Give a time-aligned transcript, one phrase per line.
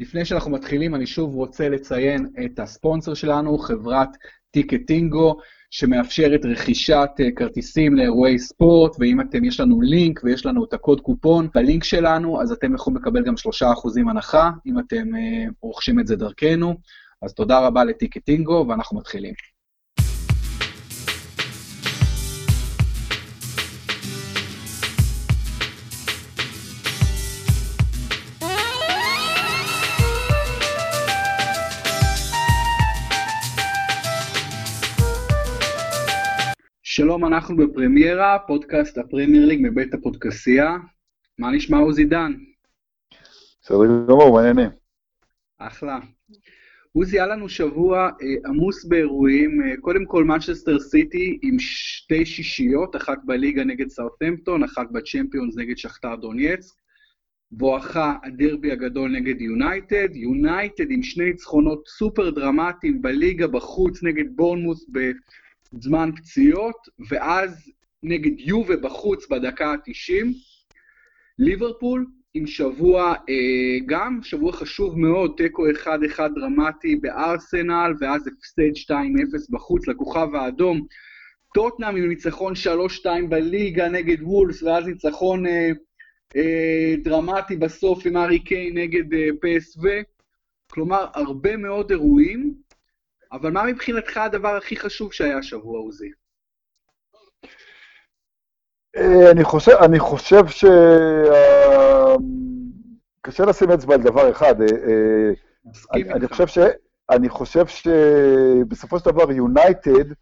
[0.00, 4.08] לפני שאנחנו מתחילים, אני שוב רוצה לציין את הספונסר שלנו, חברת
[4.50, 5.36] טיקטינגו,
[5.70, 11.00] שמאפשרת רכישת אה, כרטיסים לאירועי ספורט, ואם אתם, יש לנו לינק ויש לנו את הקוד
[11.00, 16.06] קופון בלינק שלנו, אז אתם יכולים לקבל גם 3% הנחה, אם אתם אה, רוכשים את
[16.06, 16.74] זה דרכנו.
[17.22, 19.34] אז תודה רבה לטיקטינגו, ואנחנו מתחילים.
[36.94, 40.76] שלום, אנחנו בפרמיירה, פודקאסט הפרמייר ליג מבית הפודקסייה.
[41.38, 42.32] מה נשמע עוזי דן?
[43.62, 43.76] בסדר
[44.08, 44.70] גמור, מה העניינים.
[45.58, 45.98] אחלה.
[46.92, 52.96] עוזי, היה לנו שבוע אה, עמוס באירועים, אה, קודם כל מנצ'סטר סיטי עם שתי שישיות,
[52.96, 56.74] אחת בליגה נגד סאות'מפטון, אחת בצ'מפיונס נגד שכתר דונייצק.
[57.50, 64.86] בואכה הדרבי הגדול נגד יונייטד, יונייטד עם שני ניצחונות סופר דרמטיים בליגה בחוץ נגד בורנמות'
[65.80, 66.76] זמן פציעות,
[67.10, 70.26] ואז נגד יובה בחוץ בדקה ה-90.
[71.38, 79.50] ליברפול עם שבוע, אה, גם שבוע חשוב מאוד, תיקו 1-1 דרמטי בארסנל, ואז הפסד 2-0
[79.50, 80.86] בחוץ לכוכב האדום.
[81.54, 82.52] טוטנאם עם ניצחון
[83.04, 85.70] 3-2 בליגה נגד וולס, ואז ניצחון אה,
[86.36, 89.80] אה, דרמטי בסוף עם ארי קיי נגד אה, פסו.
[90.70, 92.54] כלומר, הרבה מאוד אירועים,
[93.32, 96.10] אבל מה מבחינתך הדבר הכי חשוב שהיה השבוע, עוזי?
[98.96, 100.64] אה, אני חושב, אני חושב ש...
[100.64, 102.14] אה,
[103.20, 104.62] קשה לשים אצבע על דבר אחד.
[104.62, 105.30] אה,
[105.94, 106.58] אני, אני חושב ש...
[107.10, 110.12] אני חושב שבסופו של דבר יונייטד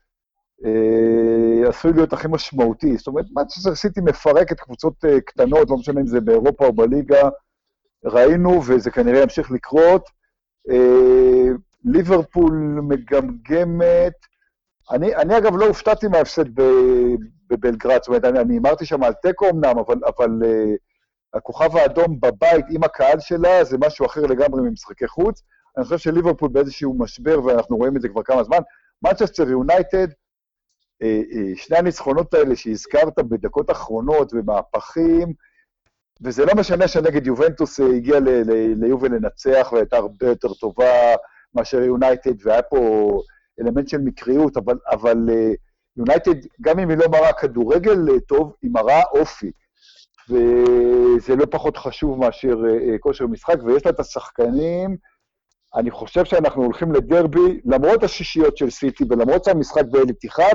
[1.68, 2.96] עשוי להיות הכי משמעותי.
[2.96, 7.28] זאת אומרת, מה שעשיתי מפרק את קבוצות קטנות, לא משנה אם זה באירופה או בליגה,
[8.04, 10.10] ראינו, וזה כנראה ימשיך לקרות.
[11.84, 14.12] ליברפול מגמגמת.
[14.90, 16.44] אני, אני אגב לא הופתעתי מההפסד
[17.48, 20.76] בבלגרד, זאת אומרת, אני אמרתי שם על תיקו אמנם, אבל, אבל uh,
[21.34, 25.42] הכוכב האדום בבית עם הקהל שלה זה משהו אחר לגמרי ממשחקי חוץ.
[25.76, 28.58] אני חושב שליברפול באיזשהו משבר, ואנחנו רואים את זה כבר כמה זמן.
[29.02, 30.08] מנצ'סטר יונייטד,
[31.02, 35.32] אה, אה, שני הניצחונות האלה שהזכרת בדקות אחרונות ומהפכים,
[36.22, 38.18] וזה לא משנה שנגד יובנטוס הגיע
[38.76, 41.14] ליובל לנצח והייתה הרבה יותר טובה
[41.54, 43.10] מאשר יונייטד, והיה פה
[43.60, 45.28] אלמנט של מקריות, אבל, אבל
[45.96, 49.50] יונייטד, גם אם היא לא מראה כדורגל אה, טוב, היא מראה אופי.
[50.30, 54.96] וזה לא פחות חשוב מאשר uh, כושר משחק, ויש לה את השחקנים,
[55.74, 60.54] אני חושב שאנחנו הולכים לדרבי, למרות השישיות של סיטי ולמרות שהמשחק באל איתיחד,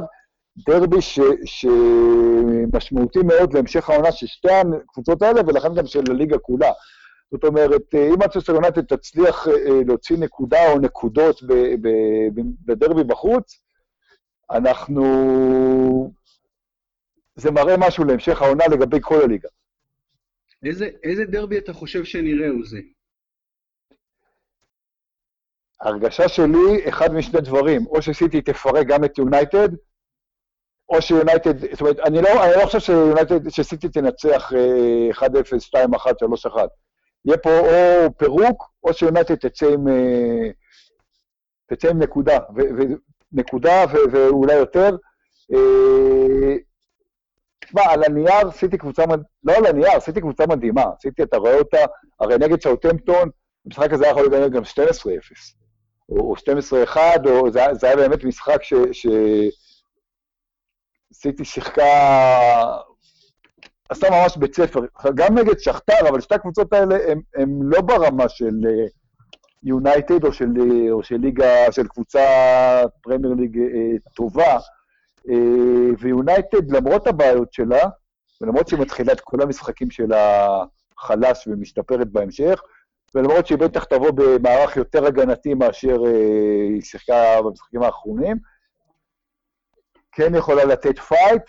[0.67, 1.01] דרבי
[1.45, 6.72] שמשמעותי מאוד להמשך העונה של שתי הקבוצות האלה, ולכן גם של הליגה כולה.
[7.31, 9.53] זאת אומרת, אה, אם מצ'סטר יונייטד תצליח אה,
[9.88, 11.41] להוציא נקודה או נקודות
[12.66, 13.63] בדרבי בחוץ,
[14.52, 15.03] אנחנו...
[17.36, 19.50] זה מראה משהו להמשך העונה לגבי כל הליגה.
[20.66, 22.91] איזה, איזה דרבי אתה חושב שנראה, עוזי?
[25.81, 29.69] ההרגשה שלי, אחד משני דברים, או שסיטי תפרק גם את יונייטד,
[30.90, 34.52] או שיונייטד, זאת אומרת, אני לא, אני לא חושב שיונייטד, שסיטי תנצח
[35.13, 35.25] 1-0, 2-1,
[36.47, 36.57] 3-1.
[37.25, 40.50] יהיה פה או פירוק, או שיונייטד תצא עם, אה,
[41.66, 42.81] תצא עם נקודה, ו, ו,
[43.31, 44.96] נקודה ו, ואולי יותר.
[47.66, 49.03] תשמע, אה, על הנייר סיטי קבוצה,
[49.44, 50.86] לא על הנייר, סיטי קבוצה מדהימה.
[51.02, 51.78] סיטי, אתה רואה אותה,
[52.19, 53.30] הרי נגד שאוטמפטון,
[53.66, 54.68] המשחק הזה היה יכול להיות גם 12-0,
[56.09, 56.36] או
[56.94, 58.74] 12-1, או זה, זה היה באמת משחק ש...
[58.92, 59.07] ש...
[61.13, 61.84] סיטי שיחקה
[63.90, 64.79] עשה ממש בית ספר,
[65.16, 66.96] גם נגד שכתר, אבל שתי הקבוצות האלה
[67.35, 68.59] הן לא ברמה של
[69.66, 72.22] יונייטד אה, או, של, אה, או של ליגה, של קבוצה
[73.01, 74.57] פרמייר ליג אה, טובה,
[76.00, 77.84] ויונייטד, למרות הבעיות שלה,
[78.41, 80.47] ולמרות שהיא מתחילה את כל המשחקים שלה
[80.97, 82.62] חלש ומשתפרת בהמשך,
[83.16, 88.38] ולמרות שהיא בטח תבוא במערך יותר הגנתי מאשר היא שיחקה במשחקים האחרונים,
[90.12, 91.44] כן יכולה לתת פייט,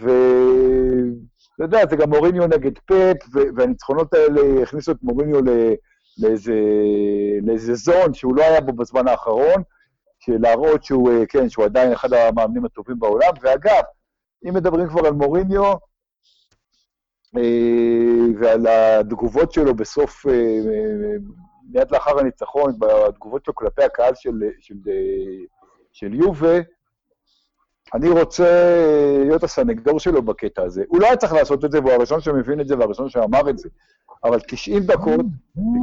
[0.00, 0.10] ו...
[1.58, 3.16] אתה יודע, זה גם מוריניו נגד פפ,
[3.56, 5.40] והניצחונות האלה הכניסו את מוריניו
[6.18, 6.54] לאיזה,
[7.42, 9.62] לאיזה זון שהוא לא היה בו בזמן האחרון,
[10.28, 13.30] להראות שהוא, אה, כן, שהוא עדיין אחד המאמנים הטובים בעולם.
[13.40, 13.82] ואגב,
[14.48, 15.74] אם מדברים כבר על מוריניו,
[17.36, 20.60] אה, ועל התגובות שלו בסוף, אה,
[21.70, 24.74] מיד לאחר הניצחון, בתגובות שלו כלפי הקהל של, של,
[25.92, 26.58] של יובה,
[27.94, 28.74] אני רוצה
[29.24, 30.84] להיות הסנגדור שלו בקטע הזה.
[30.88, 33.58] הוא לא היה צריך לעשות את זה, והוא הראשון שמבין את זה והראשון שאמר את
[33.58, 33.68] זה.
[34.24, 35.20] אבל 90 דקות,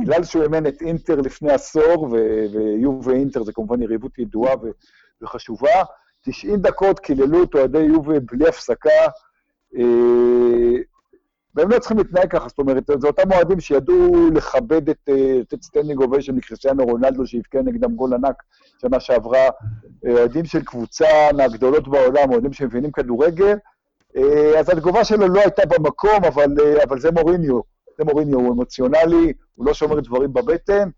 [0.02, 2.10] בגלל שהוא אימן את אינטר לפני עשור,
[2.52, 4.54] ויובה ואינטר זה כמובן יריבות ידועה
[5.22, 5.84] וחשובה,
[6.22, 8.90] 90 דקות קיללו את אוהדי יובה בלי הפסקה.
[11.58, 15.40] אה, והם לא צריכים להתנהג ככה, זאת אומרת, זה אותם אוהדים שידעו לכבד את, אה,
[15.54, 18.44] את standing ovation מקריסטיאנו רונלדו, שהבקיע נגדם גול ענק
[18.82, 19.50] שנה שעברה,
[20.06, 21.08] אה, אוהדים של קבוצה
[21.38, 23.58] מהגדולות בעולם, אוהדים שמבינים כדורגל,
[24.60, 26.46] אז התגובה שלו לא הייתה במקום, אבל,
[26.84, 27.60] אבל זה מוריניו,
[27.98, 30.90] זה מוריניו, הוא אמוציונלי, הוא לא שומר דברים בבטן,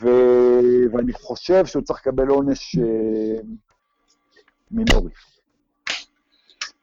[0.00, 0.08] ו...
[0.92, 2.76] ואני חושב שהוא צריך לקבל עונש
[4.70, 5.10] מינורי.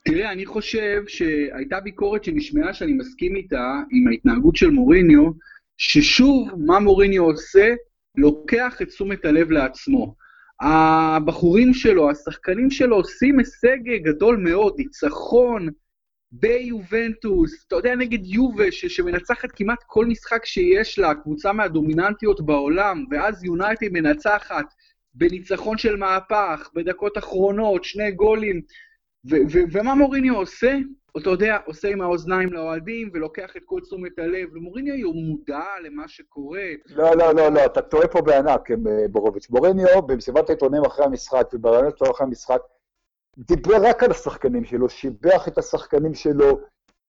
[0.03, 5.31] תראה, אני חושב שהייתה ביקורת שנשמעה שאני מסכים איתה, עם ההתנהגות של מוריניו,
[5.77, 7.73] ששוב, מה מוריניו עושה?
[8.17, 10.15] לוקח את תשומת הלב לעצמו.
[10.61, 15.69] הבחורים שלו, השחקנים שלו עושים הישג גדול מאוד, ניצחון
[16.31, 23.05] ביובנטוס, אתה יודע, נגד יובה, ש- שמנצחת כמעט כל משחק שיש לה, קבוצה מהדומיננטיות בעולם,
[23.11, 24.65] ואז יונייטד מנצחת
[25.13, 28.61] בניצחון של מהפך, בדקות אחרונות, שני גולים.
[29.71, 30.77] ומה מוריניו עושה?
[31.17, 36.07] אתה יודע, עושה עם האוזניים לאוהדים ולוקח את כל תשומת הלב, ומוריניו הוא מודע למה
[36.07, 36.61] שקורה.
[36.89, 38.75] לא, לא, לא, לא, אתה טועה פה בענק, אה,
[39.11, 39.49] בורוביץ'.
[39.49, 42.61] מוריניו, במסיבת העיתונים אחרי המשחק וברעיונות שלו אחרי המשחק,
[43.37, 46.59] דיבר רק על השחקנים שלו, שיבח את השחקנים שלו,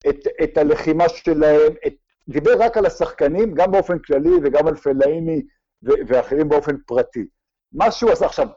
[0.08, 1.94] את, את הלחימה שלהם, את,
[2.28, 5.42] דיבר רק על השחקנים, גם באופן כללי וגם על פלאיני
[5.82, 7.26] ואחרים באופן פרטי.
[7.72, 8.48] מה שהוא עשה עכשיו,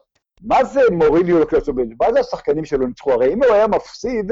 [0.41, 3.11] מה זה מוריניו לוקח אותו מה זה השחקנים שלו ניצחו?
[3.11, 4.31] הרי אם הוא היה מפסיד,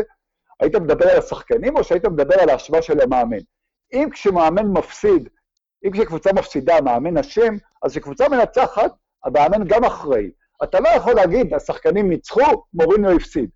[0.60, 3.38] היית מדבר על השחקנים או שהיית מדבר על ההשוואה של המאמן?
[3.94, 5.30] אם כשמאמן מפסיד,
[5.86, 8.92] אם כשקבוצה מפסידה המאמן אשם, אז כשקבוצה מנצחת,
[9.24, 10.32] המאמן גם אחראי.
[10.64, 13.50] אתה לא יכול להגיד, השחקנים ניצחו, מוריניו הפסיד.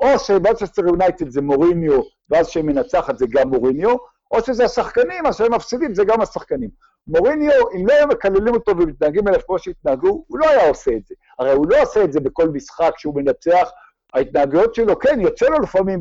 [0.00, 2.00] או שבאצ'סטר יונייטד זה מוריניו,
[2.30, 3.96] ואז שהיא מנצחת זה גם מוריניו,
[4.32, 6.70] או שזה השחקנים, אז שהם מפסידים זה גם השחקנים.
[7.06, 11.06] מוריניו, אם לא היו מקללים אותו ומתנהגים אליו כמו שהתנהגו, הוא לא היה עושה את
[11.06, 11.14] זה.
[11.38, 13.70] הרי הוא לא עושה את זה בכל משחק שהוא מנצח,
[14.14, 16.00] ההתנהגויות שלו, כן, יוצא לו לפעמים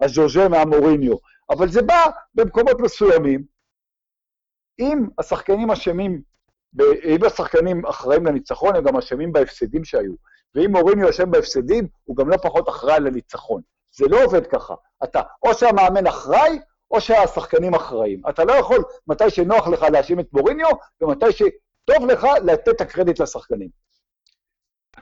[0.00, 1.16] הז'וז'ה מהמוריניו,
[1.50, 2.04] אבל זה בא
[2.34, 3.44] במקומות מסוימים.
[4.78, 6.22] אם השחקנים אשמים,
[7.04, 10.12] אם השחקנים אחראים לניצחון, הם גם אשמים בהפסדים שהיו.
[10.54, 13.62] ואם מוריניו אשם בהפסדים, הוא גם לא פחות אחראי לניצחון.
[13.96, 14.74] זה לא עובד ככה.
[15.04, 16.58] אתה, או שהמאמן אחראי,
[16.90, 18.20] או שהשחקנים אחראים.
[18.28, 20.70] אתה לא יכול, מתי שנוח לך להאשים את מוריניו,
[21.00, 23.68] ומתי שטוב לך לתת את הקרדיט לשחקנים.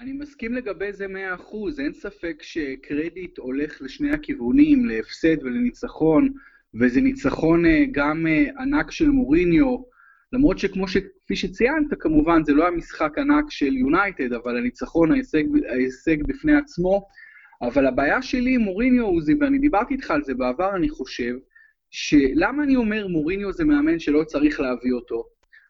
[0.01, 6.29] אני מסכים לגבי זה מאה אחוז, אין ספק שקרדיט הולך לשני הכיוונים, להפסד ולניצחון,
[6.81, 9.77] וזה ניצחון אה, גם אה, ענק של מוריניו,
[10.33, 15.45] למרות שכמו שכפי שציינת, כמובן, זה לא היה משחק ענק של יונייטד, אבל הניצחון, ההישג,
[15.69, 17.07] ההישג בפני עצמו.
[17.63, 19.07] אבל הבעיה שלי עם מוריניו,
[19.41, 21.35] ואני דיברתי איתך על זה בעבר, אני חושב,
[21.93, 25.25] שלמה אני אומר מוריניו זה מאמן שלא צריך להביא אותו,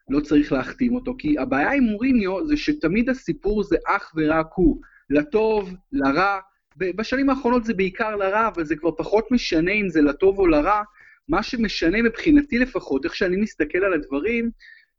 [0.08, 1.14] לא צריך להחתים אותו?
[1.19, 4.80] כי הבעיה עם מוריניו זה שתמיד הסיפור זה אך ורק הוא,
[5.10, 6.38] לטוב, לרע,
[6.76, 10.82] בשנים האחרונות זה בעיקר לרע, אבל זה כבר פחות משנה אם זה לטוב או לרע,
[11.28, 14.50] מה שמשנה מבחינתי לפחות, איך שאני מסתכל על הדברים,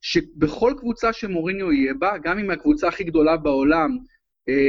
[0.01, 3.97] שבכל קבוצה שמוריניו יהיה בה, גם אם הקבוצה הכי גדולה בעולם,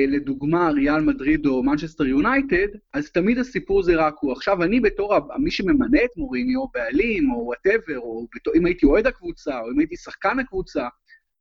[0.09, 4.33] לדוגמה ריאל מדריד או מנצ'סטר יונייטד, אז תמיד הסיפור זה רק הוא.
[4.33, 9.07] עכשיו, אני בתור מי שממנה את מוריניו, בעלים או whatever, או בתור, אם הייתי אוהד
[9.07, 10.89] הקבוצה, או אם הייתי שחקן הקבוצה,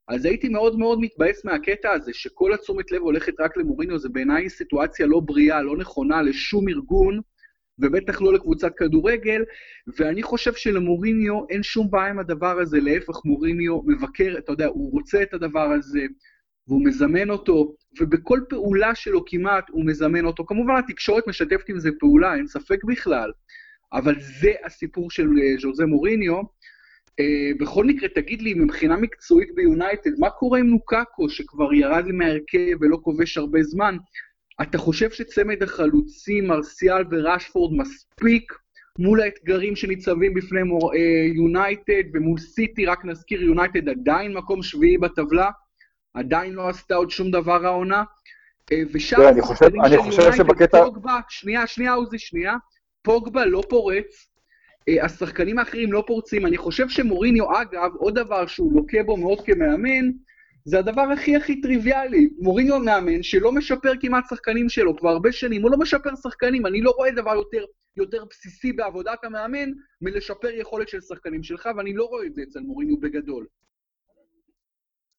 [0.08, 4.50] אז הייתי מאוד מאוד מתבאס מהקטע הזה, שכל התשומת לב הולכת רק למוריניו, זה בעיניי
[4.50, 7.20] סיטואציה לא בריאה, לא נכונה לשום ארגון,
[7.80, 9.44] ובטח לא לקבוצת כדורגל,
[9.98, 14.92] ואני חושב שלמוריניו אין שום בעיה עם הדבר הזה, להפך, מוריניו מבקר, אתה יודע, הוא
[14.92, 16.06] רוצה את הדבר הזה,
[16.67, 20.46] והוא מזמן אותו, ובכל פעולה שלו כמעט הוא מזמן אותו.
[20.46, 23.32] כמובן התקשורת משתפת עם זה פעולה, אין ספק בכלל,
[23.93, 26.41] אבל זה הסיפור של אה, ז'וזה מוריניו.
[27.22, 32.77] Uh, בכל מקרה, תגיד לי, מבחינה מקצועית ביונייטד, מה קורה עם נוקאקו, שכבר ירד מההרכב
[32.82, 33.98] ולא כובש הרבה זמן?
[34.62, 38.53] אתה חושב שצמד החלוצים, מרסיאל וראשפורד, מספיק
[39.00, 40.60] מול האתגרים שניצבים בפני
[41.36, 45.50] יונייטד, uh, ומול סיטי, רק נזכיר, יונייטד עדיין מקום שביעי בטבלה?
[46.13, 48.03] עדיין לא עשתה עוד שום דבר העונה.
[48.72, 50.84] אה, ושם, אני חושב, אני חושב שבקטע...
[50.86, 52.55] פוגבה, שנייה, שנייה, עוזי, שנייה.
[53.01, 54.29] פוגבה לא פורץ,
[54.89, 56.46] אה, השחקנים האחרים לא פורצים.
[56.46, 60.12] אני חושב שמוריניו, אגב, עוד דבר שהוא לוקה בו מאוד כמאמן,
[60.65, 62.29] זה הדבר הכי הכי טריוויאלי.
[62.39, 66.82] מוריניו מאמן שלא משפר כמעט שחקנים שלו כבר הרבה שנים, הוא לא משפר שחקנים, אני
[66.82, 67.65] לא רואה דבר יותר,
[67.98, 69.70] יותר בסיסי בעבודת המאמן
[70.01, 73.46] מלשפר יכולת של שחקנים שלך, ואני לא רואה את זה אצל מוריניו בגדול.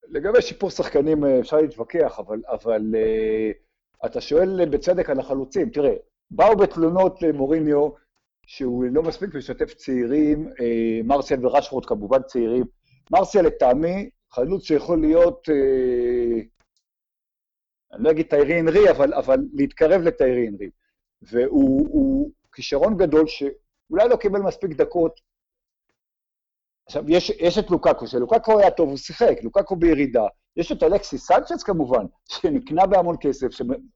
[0.08, 5.70] לגבי שיפור שחקנים אה, אפשר להתווכח, אבל, אבל uh, אתה שואל בצדק על החלוצים.
[5.70, 5.94] תראה,
[6.30, 7.88] באו בתלונות למוריניו
[8.46, 12.64] שהוא לא מספיק משתף צעירים, אה, מרסיאל ורשפורד כמובן צעירים.
[13.10, 16.40] מרסיאל לטעמי חלוץ שיכול להיות, אה,
[17.92, 20.70] אני לא אגיד טיירי אנרי, אבל, אבל להתקרב לטיירי אנרי.
[21.22, 25.20] והוא כישרון גדול שאולי לא קיבל מספיק דקות.
[26.86, 30.26] עכשיו, יש, יש את לוקקו, שלוקקו היה טוב, הוא שיחק, לוקקו בירידה.
[30.56, 33.48] יש את אלכסי סנצ'ס כמובן, שנקנה בהמון כסף,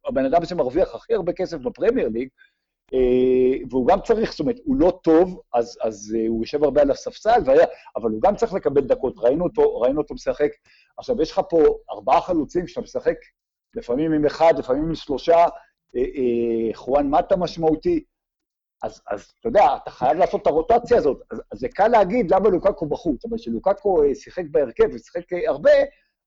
[0.07, 2.28] הבן אדם שמרוויח הכי הרבה כסף בפרמייר ליג,
[2.95, 6.83] אה, והוא גם צריך, זאת אומרת, הוא לא טוב, אז, אז אה, הוא יושב הרבה
[6.83, 7.66] על הספסל, והיה,
[7.97, 10.50] אבל הוא גם צריך לקבל דקות, ראינו אותו, ראינו אותו משחק.
[10.99, 11.59] עכשיו, יש לך פה
[11.90, 13.16] ארבעה חלוצים שאתה משחק
[13.75, 15.45] לפעמים עם אחד, לפעמים עם שלושה,
[15.97, 18.04] אה, חואן מטה משמעותי,
[18.83, 21.23] אז, אז אתה יודע, אתה חייב לעשות את הרוטציה הזאת.
[21.31, 25.71] אז, אז זה קל להגיד למה לוקקו בחוץ, אבל כשלוקקו שיחק בהרכב ושיחק הרבה,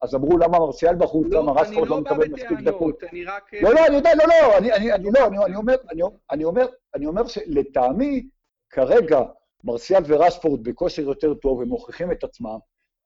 [0.02, 3.04] אז אמרו למה מרסיאל בחוץ, לא, למה רשפורד לא מקבל מספיק דקות.
[3.04, 3.54] אני רק...
[3.54, 6.44] לא, לא, אני יודע, לא, לא, אני, אני, אני, לא, אני, אני אומר, אני, אני
[6.44, 6.66] אומר,
[6.96, 8.28] אני אומר שלטעמי,
[8.70, 9.22] כרגע,
[9.64, 12.58] מרסיאל ורשפורד בכושר יותר טוב, הם מוכיחים את עצמם,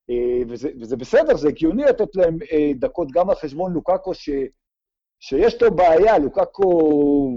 [0.09, 4.29] אה, וזה, וזה בסדר, זה הגיוני לתת להם אה, דקות גם על חשבון לוקאקו, ש,
[5.19, 7.29] שיש לו בעיה, לוקאקו,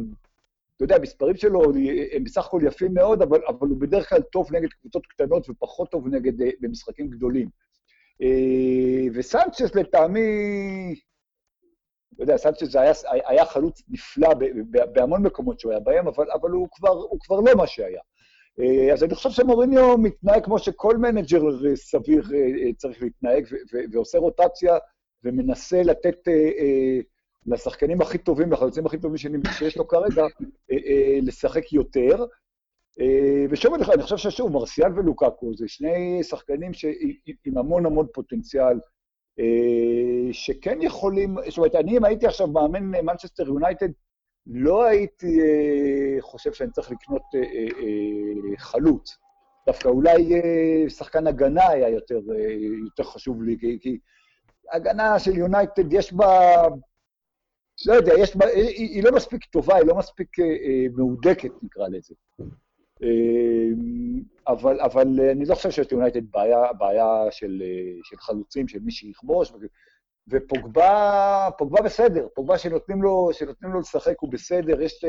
[0.78, 1.62] אתה יודע, המספרים שלו
[2.12, 5.90] הם בסך הכל יפים מאוד, אבל, אבל הוא בדרך כלל טוב נגד קבוצות קטנות ופחות
[5.90, 7.48] טוב נגד, אה, במשחקים גדולים.
[8.22, 10.20] אה, וסנצ'ס לטעמי,
[12.14, 12.92] אתה יודע, סנצ'ס היה,
[13.26, 14.28] היה חלוץ נפלא
[14.92, 18.00] בהמון מקומות שהוא היה בהם, אבל, אבל הוא, כבר, הוא כבר לא מה שהיה.
[18.60, 21.42] אה, אז אני חושב שמוריניו מתנהג כמו שכל מנג'ר
[21.74, 22.22] סביר
[22.76, 23.44] צריך להתנהג,
[23.92, 24.78] ועושה רוטציה
[25.24, 26.28] ומנסה לתת
[27.52, 29.16] לשחקנים הכי טובים, לחלוצים הכי טובים
[29.58, 30.24] שיש לו כרגע,
[31.22, 32.24] לשחק יותר.
[33.00, 36.70] אה, ושוב, אני חושב ששוב, מרסיאל ולוקאקו זה שני שחקנים
[37.44, 38.80] עם המון המון פוטנציאל,
[39.38, 43.88] אה, שכן יכולים, זאת אומרת, אני אם הייתי עכשיו מאמן מנצ'סטר יונייטד,
[44.46, 47.22] לא הייתי אה, חושב שאני צריך לקנות
[48.56, 49.18] חלוץ.
[49.66, 50.32] דווקא אולי
[50.88, 52.20] שחקן הגנה היה יותר,
[52.84, 53.98] יותר חשוב לי, כי, כי
[54.72, 56.62] הגנה של יונייטד יש בה,
[57.86, 60.28] לא יודע, יש היא, היא לא מספיק טובה, היא לא מספיק
[60.96, 62.14] מהודקת, נקרא לזה.
[63.02, 67.62] אמ, אבל, אבל אני לא חושב שיש ליונייטד בעיה, בעיה של,
[68.02, 69.52] של חלוצים, של מי שיכבוש,
[70.28, 75.04] ופוגבה פוגבה בסדר, פוגבה שנותנים לו, שנותנים לו לשחק הוא בסדר, יש,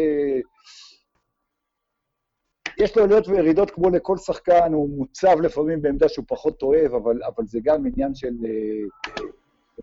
[2.77, 7.23] יש לו עליות וירידות כמו לכל שחקן, הוא מוצב לפעמים בעמדה שהוא פחות אוהב, אבל,
[7.23, 8.33] אבל זה גם עניין של,
[9.09, 9.21] אתה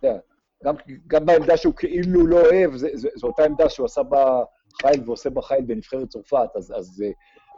[0.06, 0.18] יודע,
[0.64, 0.74] גם,
[1.06, 4.42] גם בעמדה שהוא כאילו לא אוהב, זו אותה עמדה שהוא עשה בה
[4.82, 7.02] חיל ועושה בה חיל בנבחרת צרפת, אז, אז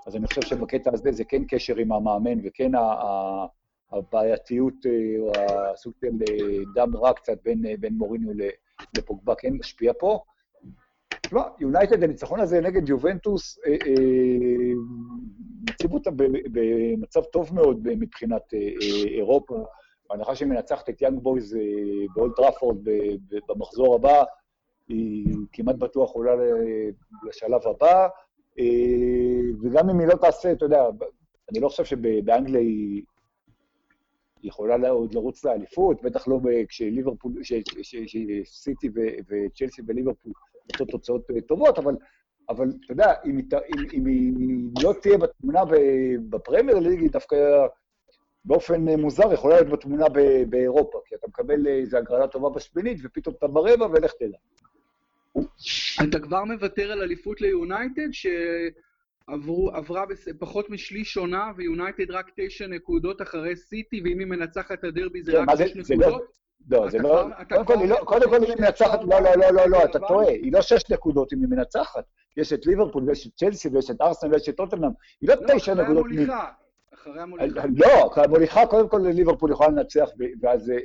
[0.09, 2.73] אז אני חושב שבקטע הזה זה כן קשר עם המאמן, וכן
[3.93, 5.33] הבעייתיות, אה, או
[5.73, 8.33] הסוג של אה, דם רע קצת בין, אה, בין מוריניו
[8.99, 10.21] לפוגבה כן משפיע פה.
[11.23, 13.59] תשמע, יונייטד, הניצחון הזה נגד יובנטוס,
[15.69, 16.11] מציב אותה
[16.52, 18.52] במצב טוב מאוד מבחינת
[19.07, 19.64] אירופה.
[20.11, 21.59] בהנחה שהיא מנצחת את יאנג בויז
[22.15, 22.77] באולט טראפורד
[23.49, 24.25] במחזור הבא,
[24.88, 26.33] היא כמעט בטוח עולה
[27.29, 28.09] לשלב הבא.
[28.59, 30.85] אה, וגם אם היא לא תעשה, אתה יודע,
[31.50, 33.03] אני לא חושב שבאנגליה היא
[34.43, 38.91] יכולה עוד לרוץ לאליפות, בטח לא כשליברפול, שסיטי
[39.29, 40.33] וצ'לסי וליברפול
[40.73, 41.97] עושות תוצאות אה, טובות, אבל,
[42.49, 44.33] אבל אתה יודע, אם, אם, אם היא
[44.83, 45.62] לא תהיה בתמונה
[46.31, 47.37] בפרמייר ליג, היא דווקא
[48.45, 50.04] באופן מוזר יכולה להיות בתמונה
[50.49, 54.38] באירופה, כי אתה מקבל איזו הגרלה טובה בשמינית, ופתאום אתה ברבע, ולך תדע.
[56.09, 60.07] אתה כבר מוותר על אליפות ליונייטד, שעברה
[60.38, 65.33] פחות משליש עונה, ויונייטד רק תשע נקודות אחרי סיטי, ואם היא מנצחת את הדרבי זה
[65.33, 66.23] כן, רק שש נקודות?
[66.71, 67.26] לא, זה לא...
[68.04, 71.33] קודם כל, היא מנצחת, לא, לא, לא, לא, לא, אתה טועה, היא לא שש נקודות
[71.33, 72.04] אם היא מנצחת.
[72.37, 74.90] יש את ליברפול, ויש את צ'לסי, ויש את ארסנל, ויש את טוטנאם.
[75.21, 76.07] היא לא, לא תשע נקודות.
[77.02, 77.67] אחרי המוליכה.
[77.76, 80.09] לא, המוליכה, קודם כל ליברפול יכולה לנצח,
[80.40, 80.76] ואז אה,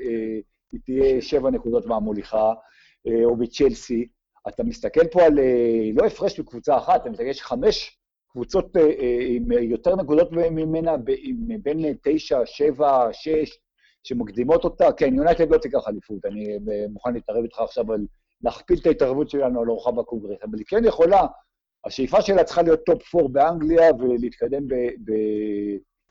[0.72, 2.53] היא תהיה שבע נקודות מהמוליכה,
[3.08, 4.08] אה, או מצ'לסי.
[4.48, 7.98] אתה מסתכל פה על, אה, לא הפרש בקבוצה אחת, אתה מסתכל, יש חמש
[8.32, 8.77] קבוצות
[9.27, 10.96] עם יותר נקודות ממנה,
[11.63, 13.60] בין תשע, שבע, שש,
[14.03, 14.91] שמקדימות אותה.
[14.91, 16.58] כן, יונייטד לא תיקח אליפות, אני
[16.89, 18.05] מוכן להתערב איתך עכשיו על
[18.41, 21.25] להכפיל את ההתערבות שלנו על אורחה בקונגרס, אבל היא כן יכולה,
[21.86, 24.67] השאיפה שלה צריכה להיות top 4 באנגליה ולהתקדם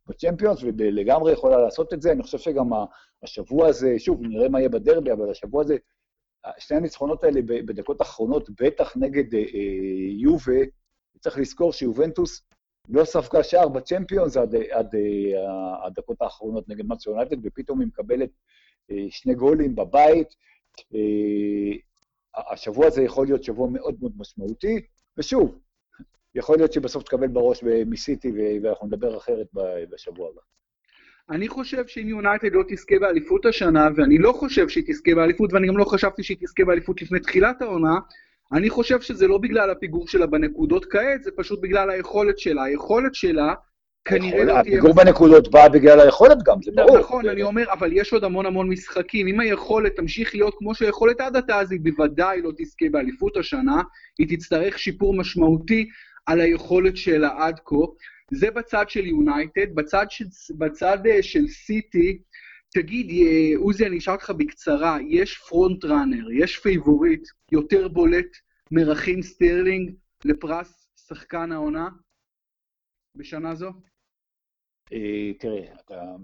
[0.06, 2.12] בצ'מפיונס, ולגמרי יכולה לעשות את זה.
[2.12, 2.70] אני חושב שגם
[3.22, 5.76] השבוע הזה, שוב, נראה מה יהיה בדרבי, אבל השבוע הזה
[6.58, 9.44] שני הניצחונות האלה בדקות האחרונות, בטח נגד אה, אה,
[10.18, 10.60] יובה,
[11.20, 12.42] צריך לזכור שיובנטוס
[12.88, 18.30] לא ספגה שער בצ'מפיונס עד, עד אה, הדקות האחרונות נגד מנצ'סטר יונייטד, ופתאום היא מקבלת
[19.10, 20.28] שני גולים בבית.
[22.34, 24.80] השבוע הזה יכול להיות שבוע מאוד מאוד משמעותי,
[25.16, 25.58] ושוב,
[26.34, 29.46] יכול להיות שבסוף תקבל בראש מסיטי ואנחנו נדבר אחרת
[29.90, 30.40] בשבוע הבא.
[31.30, 35.68] אני חושב שאם יונייטד לא תזכה באליפות השנה, ואני לא חושב שהיא תזכה באליפות, ואני
[35.68, 37.98] גם לא חשבתי שהיא תזכה באליפות לפני תחילת העונה,
[38.52, 42.64] אני חושב שזה לא בגלל הפיגור שלה בנקודות כעת, זה פשוט בגלל היכולת שלה.
[42.64, 43.54] היכולת שלה
[44.04, 44.60] כנראה לא תהיה...
[44.60, 46.98] הפיגור בנקודות בא בגלל היכולת גם, זה ברור.
[46.98, 49.26] נכון, אני אומר, אבל יש עוד המון המון משחקים.
[49.28, 53.82] אם היכולת תמשיך להיות כמו שהיכולת עד עתה, אז היא בוודאי לא תזכה באליפות השנה,
[54.18, 55.88] היא תצטרך שיפור משמעותי
[56.26, 57.76] על היכולת שלה עד כה.
[58.30, 60.06] זה בצד של יונייטד, בצד
[60.58, 62.22] בצד אה, של סיטי,
[62.74, 68.36] תגיד, אה, עוזי, אני אשאל אותך בקצרה, יש front runner, יש favorite יותר בולט
[68.70, 71.88] מרחים סטרלינג לפרס שחקן העונה
[73.16, 73.70] בשנה זו?
[74.92, 75.74] אה, תראה,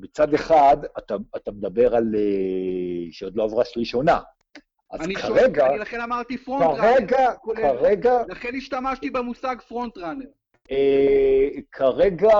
[0.00, 0.76] מצד אחד,
[1.36, 2.14] אתה מדבר על
[3.10, 4.20] שעוד לא עברה שליש עונה.
[4.90, 5.66] אז אני כרגע...
[5.66, 7.36] אני לכן אמרתי front כרגע, runner.
[7.44, 8.22] כרגע, כרגע...
[8.28, 10.26] לכן השתמשתי במושג front runner.
[10.68, 12.32] אה, כרגע,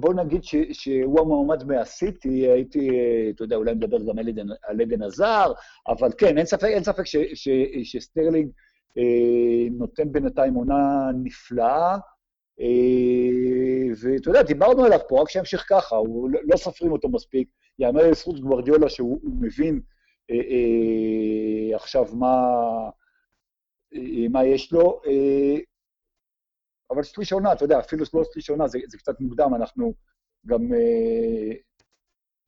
[0.00, 2.90] בוא נגיד ש, שהוא המועמד מהסיטי, הייתי,
[3.30, 4.18] אתה יודע, אולי מדבר גם
[4.62, 5.52] על אדן הזאר,
[5.88, 7.48] אבל כן, אין ספק, אין ספק ש, ש,
[7.82, 8.50] שסטרלינג
[8.98, 11.96] אה, נותן בינתיים עונה נפלאה,
[12.60, 12.62] אה,
[14.02, 18.10] ואתה יודע, דיברנו עליו פה, רק שימשיך ככה, הוא, לא, לא סופרים אותו מספיק, יאמר
[18.10, 19.80] לזכות גוורדיולה שהוא מבין
[21.74, 22.36] עכשיו מה,
[23.94, 25.00] אה, מה יש לו.
[25.04, 25.72] אה,
[26.92, 29.94] אבל שליש עונה, אתה יודע, אפילו לא שליש עונה, זה, זה קצת מוקדם, אנחנו
[30.46, 31.54] גם אה,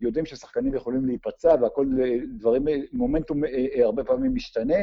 [0.01, 4.79] יודעים ששחקנים יכולים להיפצע והכל, אה, דברים, מומנטום אה, אה, הרבה פעמים משתנה,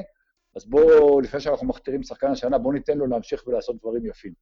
[0.56, 4.34] אז בואו, לפני שאנחנו מכתירים שחקן השנה, בואו ניתן לו להמשיך ולעשות דברים יפים.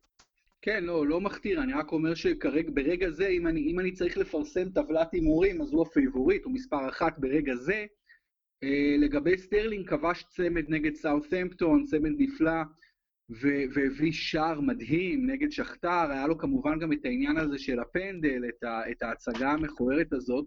[0.62, 4.70] כן, לא, לא מכתיר, אני רק אומר שברגע זה, אם אני, אם אני צריך לפרסם
[4.70, 7.86] טבלת הימורים, אז הוא ה favorite, הוא מספר אחת ברגע זה.
[8.64, 12.62] אה, לגבי סטרלינג, כבש צמד נגד סאות'המפטון, צמד נפלא.
[13.74, 18.64] והביא שער מדהים נגד שחטאר, היה לו כמובן גם את העניין הזה של הפנדל, את,
[18.64, 20.46] ה, את ההצגה המכוערת הזאת.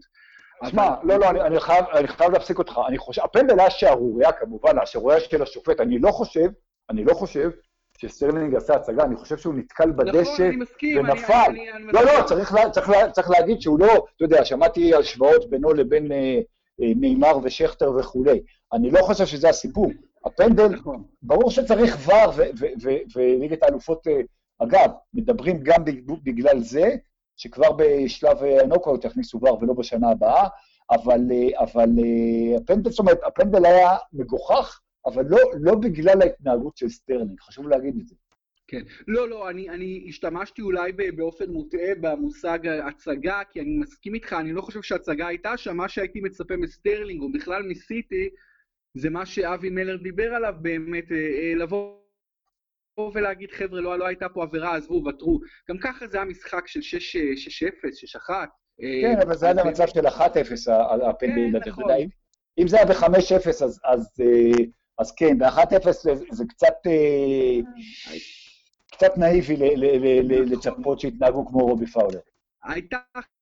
[0.70, 1.08] שמע, אבל...
[1.08, 2.80] לא, לא, אני, אני, חייב, אני חייב להפסיק אותך.
[2.88, 5.80] אני חושב, הפנדל היה שערוריה כמובן, השערוריה של השופט.
[5.80, 6.48] אני לא חושב,
[6.90, 7.50] אני לא חושב
[7.98, 11.32] שסטרלינג עשה הצגה, אני חושב שהוא נתקל נכון, בדשא נכון, ונפל.
[11.32, 14.44] אני, אני, אני לא, לא, צריך, לה, צריך, לה, צריך להגיד שהוא לא, אתה יודע,
[14.44, 16.40] שמעתי השוואות בינו לבין אה,
[16.82, 18.40] אה, ניימאר ושכטר וכולי.
[18.72, 19.86] אני לא חושב שזה הסיפור.
[20.24, 21.02] הפנדל, נכון.
[21.22, 22.32] ברור שצריך VAR
[23.14, 24.20] בליגת האלופות, אה,
[24.58, 25.84] אגב, מדברים גם
[26.22, 26.96] בגלל זה,
[27.36, 30.48] שכבר בשלב הנוקאוט יכניסו VAR ולא בשנה הבאה,
[30.90, 36.76] אבל, אה, אבל אה, הפנדל, זאת אומרת, הפנדל היה מגוחך, אבל לא, לא בגלל ההתנהגות
[36.76, 38.14] של סטרלינג, חשוב להגיד את זה.
[38.72, 38.82] כן.
[39.08, 44.52] לא, לא, אני, אני השתמשתי אולי באופן מוטעה במושג הצגה, כי אני מסכים איתך, אני
[44.52, 48.28] לא חושב שהצגה הייתה שם, מה שהייתי מצפה מסטרלינג, או בכלל מסיטי,
[48.94, 51.96] זה מה שאבי מלר דיבר עליו באמת, אה, אה, לבוא
[53.14, 55.40] ולהגיד, חבר'ה, לא, לא הייתה פה עבירה, עזבו, ותרו.
[55.68, 56.82] גם ככה זה היה משחק של 6-0,
[58.28, 58.30] 6-1.
[58.80, 60.20] כן, אבל זה היה במצב של 1-0,
[61.10, 61.94] הפנדל, אתה יודע.
[62.58, 64.64] אם זה היה ב-5-0, אז, אז, אה,
[64.98, 65.92] אז כן, ב-1-0
[66.30, 66.74] זה קצת,
[68.92, 69.56] קצת נאיבי.
[70.44, 72.20] לצפות שהתנהגו כמו רובי פאולר.
[72.64, 72.98] הייתה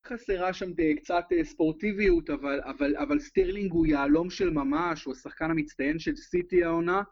[0.07, 5.51] חסרה שם קצת אה, ספורטיביות, אבל, אבל, אבל סטרלינג הוא יהלום של ממש, הוא השחקן
[5.51, 7.03] המצטיין של סיטי העונה,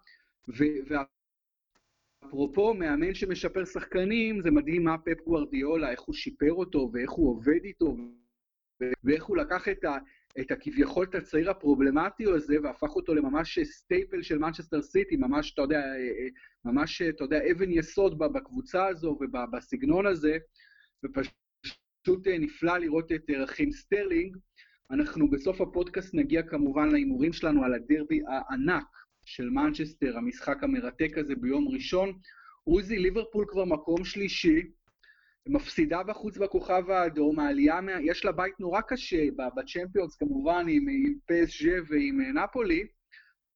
[2.24, 7.30] ואפרופו, מאמן שמשפר שחקנים, זה מדהים מה פפ גוורדיולה, איך הוא שיפר אותו, ואיך הוא
[7.30, 7.96] עובד איתו,
[9.04, 9.98] ואיך הוא לקח את, ה,
[10.40, 15.62] את הכביכול את הצעיר הפרובלמטי הזה, והפך אותו לממש סטייפל של מנצ'סטר סיטי, ממש, אתה
[15.62, 16.28] יודע, אה, אה,
[16.64, 20.38] ממש, אתה יודע, אבן יסוד בקבוצה הזו ובסגנון הזה,
[21.04, 21.32] ופשוט...
[22.08, 24.36] פשוט אה, נפלא לראות את אה, רחים סטרלינג.
[24.90, 28.86] אנחנו בסוף הפודקאסט נגיע כמובן להימורים שלנו על הדרבי הענק
[29.24, 32.18] של מנצ'סטר, המשחק המרתק הזה ביום ראשון.
[32.64, 34.70] עוזי, ליברפול כבר מקום שלישי,
[35.48, 37.92] מפסידה בחוץ בכוכב האדום, העלייה, מה...
[38.02, 39.24] יש לה בית נורא קשה
[39.56, 42.86] בצ'מפיונס כמובן עם, עם פסג'ה ועם אה, נפולי,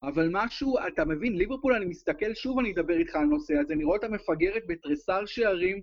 [0.03, 3.83] אבל משהו, אתה מבין, ליברפול, אני מסתכל, שוב אני אדבר איתך על הנושא הזה, אני
[3.83, 5.81] רואה אותה מפגרת בתריסר שערים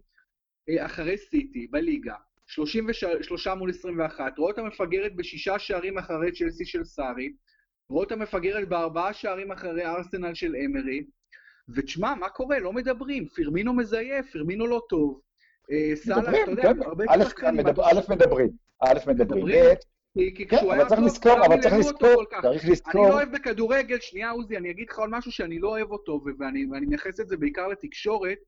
[0.81, 2.14] אחרי סיטי בליגה.
[2.46, 7.33] 33 מול 21, רואה אותה מפגרת בשישה שערים אחרי צ'לסי של סארי,
[7.88, 11.05] רואה אותה מפגרת בארבעה שערים אחרי ארסנל של אמרי,
[11.68, 12.59] ותשמע, מה קורה?
[12.59, 15.20] לא מדברים, פרמינו מזייף, פרמינו לא טוב.
[15.70, 17.66] אה, סאלח, אתה יודע, הרבה שחקנים...
[17.66, 19.64] א', מדברים, א', מדברים,
[20.14, 23.02] כי כן, כשהוא היה צריך לזכור, אבל צריך לזכור, צריך לזכור.
[23.02, 26.20] אני לא אוהב בכדורגל, שנייה עוזי, אני אגיד לך עוד משהו שאני לא אוהב אותו,
[26.38, 28.38] ואני מייחס את זה בעיקר לתקשורת,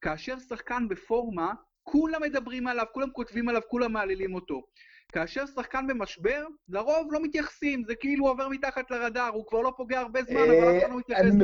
[0.00, 1.52] כאשר שחקן בפורמה,
[1.82, 4.62] כולם מדברים עליו, כולם כותבים עליו, כולם מעלילים אותו.
[5.12, 10.00] כאשר שחקן במשבר, לרוב לא מתייחסים, זה כאילו עובר מתחת לרדאר, הוא כבר לא פוגע
[10.00, 11.34] הרבה זמן, אבל אף אחד לא מתייחס לזה.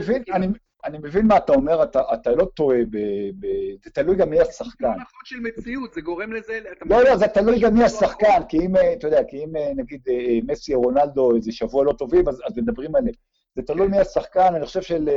[0.85, 2.97] אני מבין מה אתה אומר, אתה, אתה לא טועה, ב,
[3.41, 3.47] ב,
[3.85, 4.87] זה תלוי גם מי השחקן.
[4.87, 6.61] זה נכון של מציאות, זה גורם לזה...
[6.83, 10.01] לא, לא, זה תלוי גם מי השחקן, כי אם, אתה יודע, כי אם נגיד
[10.47, 13.15] מסי או רונלדו איזה שבוע לא טובים, אז, אז מדברים עליהם.
[13.57, 15.09] זה תלוי מי השחקן, אני חושב של...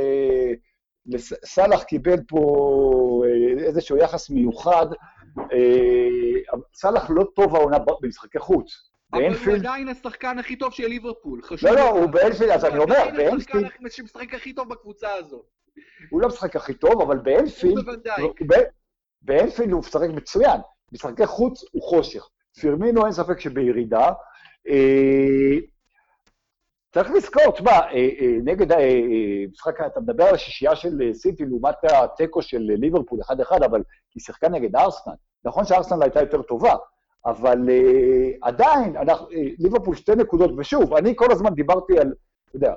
[1.44, 3.22] סאלח קיבל פה
[3.58, 4.86] איזשהו יחס מיוחד.
[6.74, 8.90] סאלח לא טוב העונה במשחקי חוץ.
[9.12, 11.40] אבל הוא עדיין השחקן הכי טוב של ליברפול.
[11.62, 13.20] לא, לא, הוא באנפילד, אז אני אומר, באנפילד...
[13.20, 15.46] הוא עדיין השחקן שמשחק הכי טוב בקבוצה הזאת.
[16.10, 17.84] הוא לא משחק הכי טוב, אבל באנפילד...
[19.22, 20.60] באנפילד הוא משחק מצוין.
[20.92, 22.28] משחקי חוץ הוא חושך.
[22.60, 24.12] פירמינו אין ספק שבירידה.
[26.92, 27.80] צריך לזכור, תשמע,
[28.44, 28.66] נגד
[29.52, 33.82] משחק, אתה מדבר על השישייה של סיטי לעומת התיקו של ליברפול 1-1, אבל
[34.14, 35.14] היא שיחקה נגד ארסנל.
[35.44, 36.74] נכון שארסנל הייתה יותר טובה,
[37.26, 37.58] אבל
[38.42, 38.96] עדיין,
[39.58, 42.12] ליברפול שתי נקודות, ושוב, אני כל הזמן דיברתי על,
[42.48, 42.74] אתה יודע,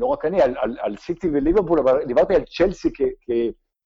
[0.00, 3.30] לא רק אני, על, על, על סיטי וליברפול, אבל דיברתי על צ'לסי כ, כ,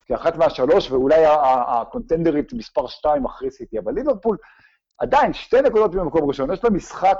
[0.07, 1.25] כאחת מהשלוש, ואולי
[1.67, 4.37] הקונטנדרית מספר שתיים אחרי סיטי, אבל ליברפול
[4.99, 7.17] עדיין שתי נקודות במקום ראשון, יש לה משחק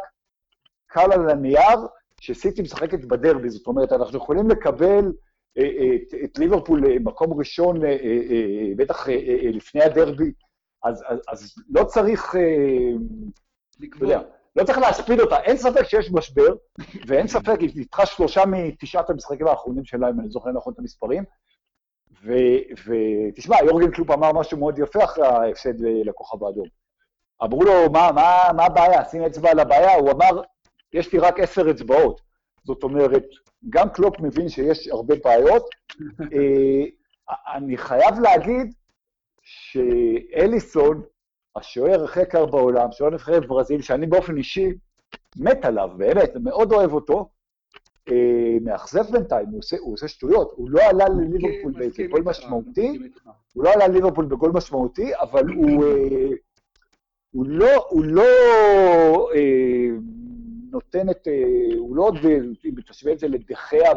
[0.87, 1.79] קל על הנייר,
[2.21, 5.13] שסיטי משחקת בדרבי, זאת אומרת, אנחנו יכולים לקבל
[5.59, 7.97] אה, אה, את, את ליברפול למקום ראשון, אה,
[8.77, 9.09] בטח
[9.53, 10.33] לפני הדרבי,
[10.85, 12.35] אז, אז, אז לא צריך,
[13.97, 14.21] אתה יודע,
[14.57, 15.41] לא צריך להספיד אותה.
[15.41, 16.55] אין ספק שיש משבר,
[17.07, 21.25] ואין ספק, היא ניתחה שלושה מתשעת המשחקים האחרונים שלה, אם אני זוכר נכון את המספרים.
[22.87, 26.67] ותשמע, יורגן קלופ אמר משהו מאוד יפה אחרי ההפסד לכוכב האדום.
[27.45, 29.05] אמרו לו, מה, מה, מה הבעיה?
[29.05, 29.95] שים אצבע על הבעיה.
[29.95, 30.43] הוא אמר,
[30.93, 32.21] יש לי רק עשר אצבעות.
[32.65, 33.25] זאת אומרת,
[33.71, 35.65] גם קלופ מבין שיש הרבה בעיות.
[36.21, 36.85] אה,
[37.55, 38.75] אני חייב להגיד
[39.43, 41.03] שאליסון,
[41.57, 44.73] השוער הכי יקר בעולם, שוער נבחרת ברזיל, שאני באופן אישי
[45.37, 47.29] מת עליו, באמת, מאוד אוהב אותו,
[48.09, 52.99] אה, מאכזב בינתיים, הוא עושה, הוא עושה שטויות, הוא לא עלה לליברפול בגול משמעותי,
[53.53, 56.29] הוא לא עלה לליברפול בגול משמעותי, אבל הוא, אה,
[57.31, 58.25] הוא לא, הוא לא
[59.35, 59.89] אה,
[60.71, 62.13] נותן את, אה, הוא לא,
[62.65, 63.93] אם תשווה את זה לדחיה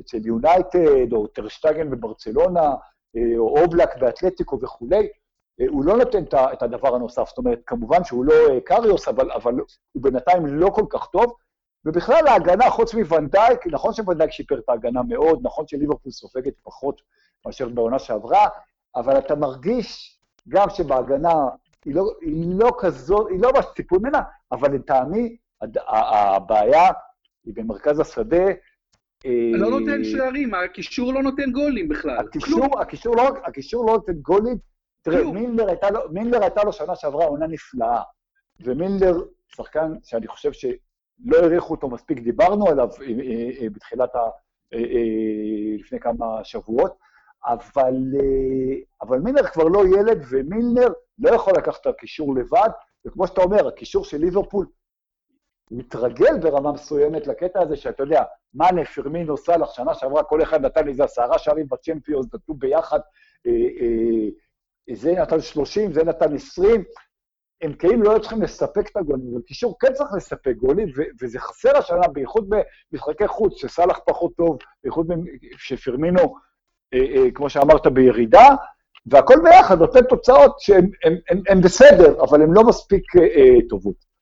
[0.00, 2.74] אצל יונייטד, או טרשטגן בברצלונה,
[3.16, 5.21] אה, או אובלק באתלטיקו וכולי, אה,
[5.68, 7.28] הוא לא נותן את הדבר הנוסף.
[7.28, 8.34] זאת אומרת, כמובן שהוא לא
[8.64, 9.54] קריוס, אבל, אבל
[9.92, 11.34] הוא בינתיים לא כל כך טוב.
[11.84, 17.02] ובכלל ההגנה, חוץ מוונדייק, נכון שוונדייק שיפר את ההגנה מאוד, נכון שליברפול סופגת פחות
[17.46, 18.48] מאשר בעונה שעברה,
[18.96, 21.32] אבל אתה מרגיש גם שבהגנה
[21.84, 24.20] היא לא, היא לא כזאת, היא לא מה שציפו ממנה,
[24.52, 25.36] אבל לטעמי
[25.88, 26.90] הבעיה
[27.44, 28.44] היא במרכז השדה.
[29.54, 32.18] לא נותן שערים, הקישור לא נותן גולים בכלל.
[32.18, 34.71] הקישור, הקישור, לא, הקישור לא נותן גולים.
[35.02, 38.02] תראה, מילנר הייתה, לו, מילנר הייתה לו שנה שעברה עונה נפלאה,
[38.60, 39.14] ומילנר,
[39.48, 44.20] שחקן שאני חושב שלא העריכו אותו מספיק, דיברנו עליו אה, אה, אה, בתחילת ה...
[45.78, 46.98] לפני כמה שבועות,
[47.46, 47.94] אבל,
[49.02, 50.88] אבל מילנר כבר לא ילד, ומילנר
[51.18, 52.68] לא יכול לקחת את הקישור לבד,
[53.06, 54.66] וכמו שאתה אומר, הקישור של ליברפול
[55.70, 58.22] מתרגל ברמה מסוימת לקטע הזה, שאתה יודע,
[58.54, 63.00] מאנה, פרמינו, סאלח, שנה שעברה, כל אחד נתן איזה עשרה שערים בצ'מפיונס, נתנו ביחד,
[63.46, 64.28] אה, אה,
[64.92, 66.84] זה נתן 30, זה נתן 20,
[67.62, 70.88] הם כאילו לא היו צריכים לספק את הגולים, אבל קישור כן צריך לספק גולים,
[71.20, 72.50] וזה חסר השנה, בייחוד
[72.92, 75.06] במשחקי חוץ, שסאלח פחות טוב, בייחוד
[75.56, 76.34] שפרמינו,
[76.94, 78.48] אה, אה, כמו שאמרת, בירידה,
[79.06, 84.12] והכל ביחד נותן תוצאות שהן בסדר, אבל הן לא מספיק אה, אה, טובות.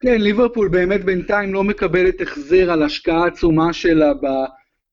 [0.00, 4.12] כן, ליברפול באמת בינתיים לא מקבלת החזר על השקעה עצומה שלה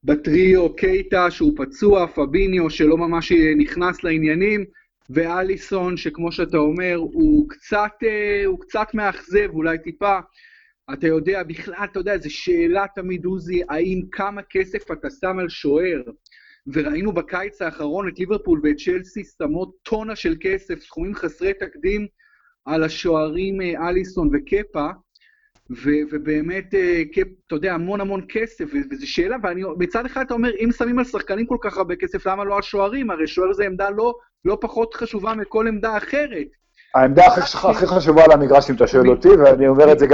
[0.03, 4.65] בטריו, קייטה שהוא פצוע, פביניו שלא ממש נכנס לעניינים,
[5.09, 10.19] ואליסון שכמו שאתה אומר הוא קצת, אה, הוא קצת מאכזב, אולי טיפה.
[10.93, 15.49] אתה יודע, בכלל, אתה יודע, זו שאלה תמיד, עוזי, האם כמה כסף אתה שם על
[15.49, 16.01] שוער?
[16.67, 22.07] וראינו בקיץ האחרון את ליברפול ואת צ'לסי שמות טונה של כסף, סכומים חסרי תקדים
[22.65, 24.89] על השוערים אה, אליסון וקפה,
[25.71, 27.03] ו- ובאמת, אה,
[27.47, 29.37] אתה יודע, המון המון כסף, וזו שאלה,
[29.75, 33.11] ומצד אחד אתה אומר, אם שמים על שחקנים כל כך הרבה כסף, למה לא השוערים?
[33.11, 34.13] הרי שוער זה עמדה לא,
[34.45, 36.47] לא פחות חשובה מכל עמדה אחרת.
[36.95, 40.07] העמדה הכי חשובה על המגרש, אם אתה שואל אותי, ואני אומר את זה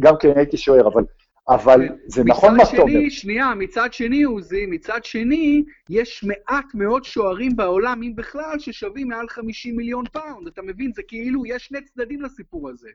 [0.00, 1.04] גם כי הייתי שוער, אבל
[1.48, 3.08] אבל זה נכון מה שאתה אומר.
[3.08, 9.28] שנייה, מצד שני, עוזי, מצד שני, יש מעט מאוד שוערים בעולם, אם בכלל, ששווים מעל
[9.28, 10.46] 50 מיליון פאונד.
[10.46, 10.92] אתה מבין?
[10.92, 12.88] זה כאילו, יש שני צדדים לסיפור הזה.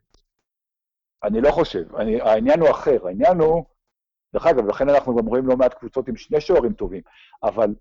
[1.23, 1.95] אני לא חושב.
[1.95, 3.07] אני, העניין הוא אחר.
[3.07, 3.65] העניין הוא,
[4.33, 7.01] דרך אגב, לכן אנחנו גם רואים לא מעט קבוצות עם שני שוערים טובים.
[7.43, 7.73] אבל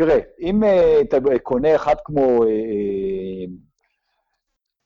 [0.00, 0.66] תראה, אם uh,
[1.02, 2.44] אתה קונה אחד כמו...
[2.44, 3.50] Uh,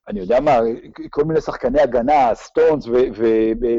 [0.09, 0.59] אני יודע מה,
[1.11, 2.87] כל מיני שחקני הגנה, סטונס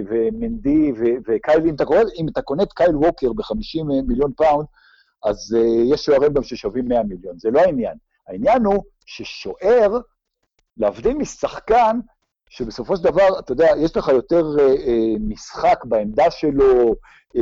[0.09, 0.91] ומנדי
[1.27, 4.65] וקייל, אם אתה, קורא, אם אתה קונה את קייל ווקר ב-50 מיליון פאונד,
[5.23, 5.57] אז
[5.91, 7.39] יש שוערים גם ששווים 100 מיליון.
[7.39, 7.93] זה לא העניין.
[8.27, 9.97] העניין הוא ששוער,
[10.77, 11.99] להבדיל משחקן,
[12.49, 16.95] שבסופו של דבר, אתה יודע, יש לך יותר uh, uh, משחק בעמדה שלו,
[17.37, 17.39] uh,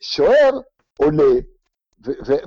[0.00, 0.60] שוער
[0.98, 1.32] עולה,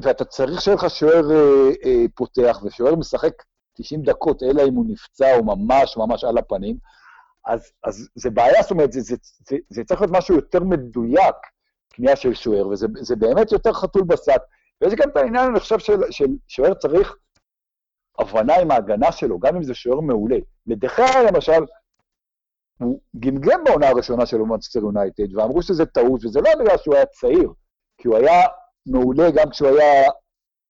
[0.02, 3.34] ואתה צריך שיהיה לך שוער uh, uh, פותח, ושוער משחק
[3.74, 6.78] 90 דקות, אלא אם הוא נפצע או ממש ממש על הפנים,
[7.46, 9.16] אז, אז זה בעיה, זאת אומרת, זה, זה,
[9.50, 11.36] זה, זה צריך להיות משהו יותר מדויק,
[11.94, 14.42] קנייה של שוער, וזה באמת יותר חתול בשק.
[14.82, 17.16] ויש גם את העניין, אני חושב, של, של שוער צריך
[18.20, 20.38] הבנה עם ההגנה שלו, גם אם זה שוער מעולה.
[20.68, 21.66] לדחיה, למשל,
[22.80, 27.06] הוא גמגם בעונה הראשונה שלו במנצ'סטר יונייטד, ואמרו שזה טעות, וזה לא בגלל שהוא היה
[27.06, 27.54] צעיר,
[27.98, 28.42] כי הוא היה
[28.88, 30.10] מעולה גם כשהוא היה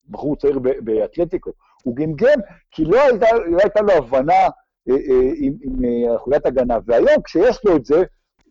[0.09, 1.51] בחור צעיר באתלטיקו.
[1.83, 2.39] הוא גמגם
[2.71, 4.33] כי לא הייתה, לא הייתה לו הבנה
[4.89, 8.03] אה, אה, עם, עם אה, חוליית הגנה, והיום כשיש לו את זה,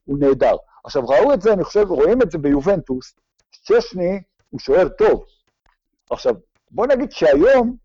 [0.05, 0.57] הוא נהדר.
[0.85, 3.15] עכשיו, ראו את זה, אני חושב, רואים את זה ביובנטוס,
[3.65, 5.25] צ'שני הוא שוער טוב.
[6.11, 6.35] עכשיו,
[6.71, 7.77] בוא נגיד שהיום,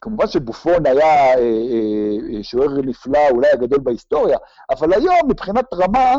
[0.00, 4.38] כמובן שבופון היה אה, אה, שוער נפלא, אולי הגדול בהיסטוריה,
[4.70, 6.14] אבל היום, מבחינת רמה,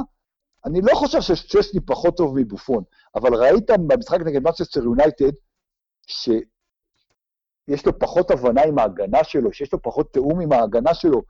[0.66, 2.84] אני לא חושב שצ'שני פחות טוב מבופון,
[3.16, 5.32] אבל ראית במשחק נגד מצ'סטר יונייטד,
[7.68, 11.22] יש לו פחות הבנה עם ההגנה שלו, שיש לו פחות תיאום עם ההגנה שלו,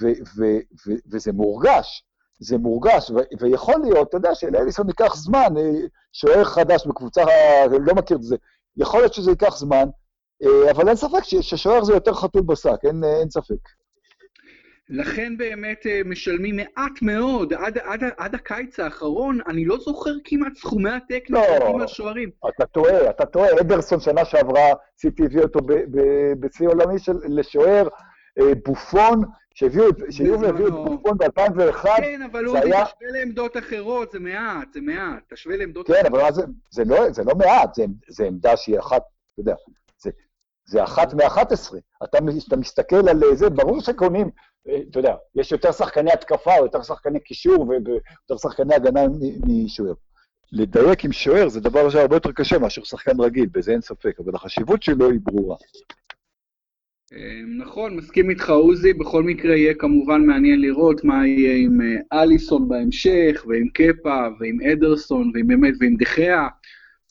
[0.00, 2.04] ו- ו- ו- וזה מורגש,
[2.38, 5.70] זה מורגש, ו- ויכול להיות, אתה יודע, שלאליסון ייקח זמן, אה,
[6.12, 7.24] שוער חדש בקבוצה,
[7.80, 8.36] לא מכיר את זה,
[8.76, 9.84] יכול להיות שזה ייקח זמן,
[10.42, 13.77] אה, אבל אין ספק ששוער זה יותר חתול בשק, אין, אין ספק.
[14.90, 20.56] לכן באמת אה, משלמים מעט מאוד, עד, עד, עד הקיץ האחרון, אני לא זוכר כמעט
[20.56, 21.44] סכומי עתק לא,
[21.80, 22.30] על שוערים.
[22.48, 25.60] אתה טועה, אתה טועה, אדרסון שנה שעברה, סיטי הביא אותו
[26.40, 27.88] בשיא עולמי של, לשוער,
[28.38, 29.22] אה, בופון,
[29.54, 32.84] שהביאו את בופון ב-2001, כן, אבל הוא היה...
[32.84, 36.06] תשווה לעמדות אחרות, זה מעט, זה מעט, תשווה לעמדות כן, אחרות.
[36.06, 39.54] כן, אבל זה, זה, לא, זה לא מעט, זה, זה עמדה שהיא אחת, אתה יודע,
[39.98, 40.10] זה,
[40.66, 41.78] זה אחת מאחת עשרה.
[42.04, 44.30] אתה, אתה מסתכל על זה, ברור שקונים
[44.90, 49.00] אתה יודע, יש יותר שחקני התקפה, או יותר שחקני קישור, ויותר שחקני הגנה
[49.46, 49.94] משוער.
[50.52, 54.34] לדייק עם שוער זה דבר שהרבה יותר קשה מאשר שחקן רגיל, בזה אין ספק, אבל
[54.34, 55.56] החשיבות שלו היא ברורה.
[57.12, 62.22] אמ, נכון, מסכים איתך עוזי, בכל מקרה יהיה כמובן מעניין לראות מה יהיה עם אה,
[62.22, 66.48] אליסון בהמשך, ועם קפה, ועם אדרסון, ועם באמת, ועם דחיה,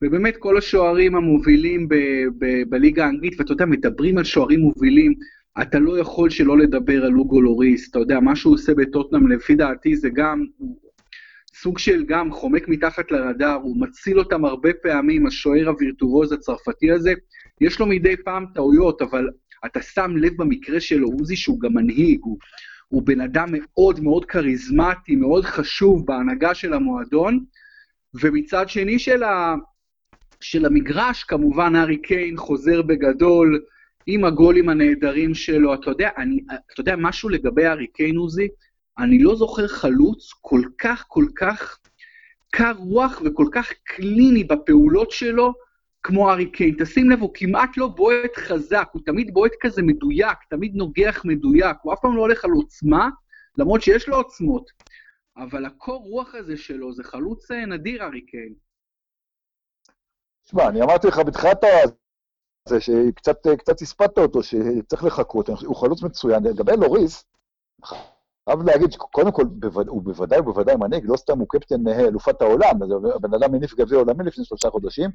[0.04, 1.88] ובאמת כל השוערים המובילים
[2.70, 5.14] בליגה האנגלית, ואתה יודע, מדברים על שוערים מובילים,
[5.62, 9.56] אתה לא יכול שלא לדבר על אוגו לוריס, אתה יודע, מה שהוא עושה בטוטנאם, לפי
[9.56, 10.46] דעתי זה גם
[11.54, 17.14] סוג של גם חומק מתחת לרדאר, הוא מציל אותם הרבה פעמים, השוער הווירטורוז הצרפתי הזה,
[17.62, 19.30] יש לו מדי פעם טעויות, אבל
[19.66, 22.38] אתה שם לב במקרה שלו, עוזי, שהוא גם מנהיג, הוא,
[22.88, 27.40] הוא בן אדם מאוד מאוד כריזמטי, מאוד חשוב בהנהגה של המועדון,
[28.22, 29.56] ומצד שני של, ה,
[30.42, 33.62] של המגרש, כמובן הארי קיין חוזר בגדול,
[34.08, 36.40] עם הגולים הנהדרים שלו, אתה יודע, אני,
[36.74, 38.48] אתה יודע משהו לגבי הארי קיין עוזי?
[39.00, 41.80] אני לא זוכר חלוץ כל כך כל כך
[42.50, 45.54] קר רוח וכל כך קליני בפעולות שלו
[46.04, 46.76] כמו הארי קיין.
[46.80, 51.78] תשים לב, הוא כמעט לא בועט חזק, הוא תמיד בועט כזה מדויק, תמיד נוגח מדויק,
[51.82, 53.10] הוא אף פעם לא הולך על עוצמה,
[53.58, 54.72] למרות שיש לו עוצמות.
[55.38, 58.54] אבל הקור רוח הזה שלו זה חלוץ אה, נדיר, הארי קיין.
[60.44, 61.64] תשמע, אני אמרתי לך בתחילת
[62.68, 66.44] זה שקצת הספדת אותו, שצריך לחכות, הוא חלוץ מצוין.
[66.44, 67.26] לגבי לוריס,
[68.50, 69.44] חייב להגיד שקודם כל,
[69.88, 72.76] הוא בוודאי ובוודאי מנהיג, לא סתם הוא קפטן אלופת העולם,
[73.16, 75.10] הבן אדם מניף גביע עולמי לפני שלושה חודשים,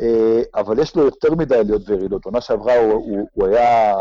[0.00, 2.24] אה, אבל יש לו יותר מדי עליות וירידות.
[2.24, 3.92] עונה שעברה הוא, היה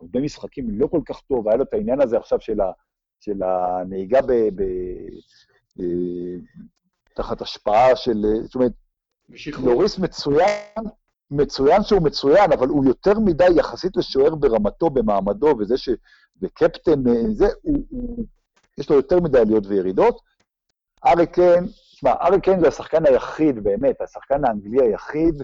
[0.00, 2.72] הרבה משחקים לא כל כך טוב, היה לו את העניין הזה עכשיו של, ה,
[3.20, 4.62] של הנהיגה ב, ב,
[5.76, 5.84] ב,
[7.14, 8.24] תחת השפעה של...
[8.42, 8.72] זאת אומרת,
[9.62, 10.84] לוריס מצוין,
[11.30, 15.88] מצוין שהוא מצוין, אבל הוא יותר מדי יחסית לשוער ברמתו, במעמדו, וזה ש...
[16.42, 18.24] וקפטן, אה, זה, הוא, הוא,
[18.78, 20.20] יש לו יותר מדי עליות וירידות.
[21.06, 25.42] ארי קיין, תשמע, ארי קיין זה השחקן היחיד, באמת, השחקן האנגלי היחיד,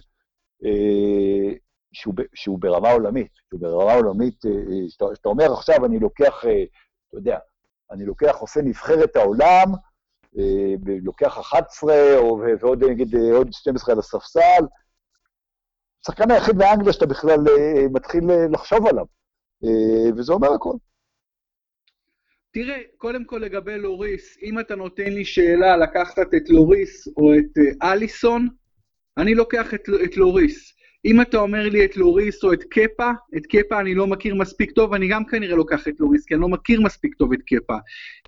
[0.65, 1.53] אה,
[1.93, 6.65] שהוא, שהוא ברמה עולמית, שהוא ברמה עולמית, אה, אה שאתה, אומר עכשיו, אני לוקח, אה,
[7.09, 7.39] אתה יודע,
[7.91, 9.67] אני לוקח, עושה נבחרת העולם,
[10.39, 14.65] אה, לוקח 11, או, ועוד נגיד עוד 12 על הספסל,
[16.09, 19.05] השחקן היחיד באנגליה שאתה בכלל אה, מתחיל אה, לחשוב עליו,
[19.65, 20.77] אה, וזה אומר הכול.
[22.51, 27.83] תראה, קודם כל לגבי לוריס, אם אתה נותן לי שאלה לקחת את לוריס או את
[27.83, 28.49] אליסון,
[29.17, 30.73] אני לוקח את, את לוריס.
[31.05, 34.71] אם אתה אומר לי את לוריס או את קפה, את קפה אני לא מכיר מספיק
[34.71, 37.77] טוב, אני גם כנראה לוקח את לוריס, כי אני לא מכיר מספיק טוב את קפה.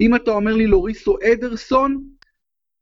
[0.00, 2.04] אם אתה אומר לי לוריס או אדרסון,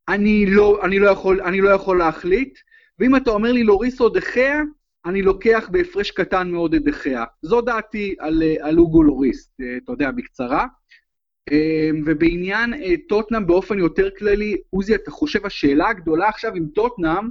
[0.08, 2.58] אני לא, אני לא, יכול, אני לא יכול להחליט.
[2.98, 4.62] ואם אתה אומר לי לוריס או דחיה,
[5.06, 7.24] אני לוקח בהפרש קטן מאוד את דחיה.
[7.42, 9.50] זו דעתי על, על אוגו לוריס,
[9.84, 10.66] אתה יודע, בקצרה.
[12.06, 12.74] ובעניין
[13.08, 17.28] טוטנאם באופן יותר כללי, עוזי, אתה חושב השאלה הגדולה עכשיו עם טוטנאם,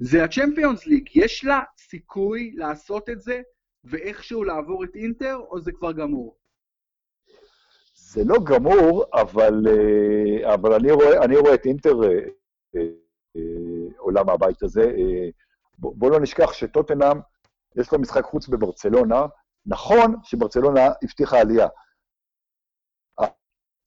[0.00, 1.08] זה הצ'מפיונס ליג.
[1.14, 3.40] יש לה סיכוי לעשות את זה
[3.84, 6.36] ואיכשהו לעבור את אינטר, או זה כבר גמור?
[7.94, 12.18] זה לא גמור, אבל, אה, אבל אני, רואה, אני רואה את אינטר אה,
[12.76, 12.80] אה,
[13.98, 14.92] עולה מהבית הזה.
[15.78, 17.20] בוא, לא נשכח שטוטנאם,
[17.76, 19.26] יש לו משחק חוץ בברצלונה.
[19.66, 21.68] נכון שברצלונה הבטיחה עלייה,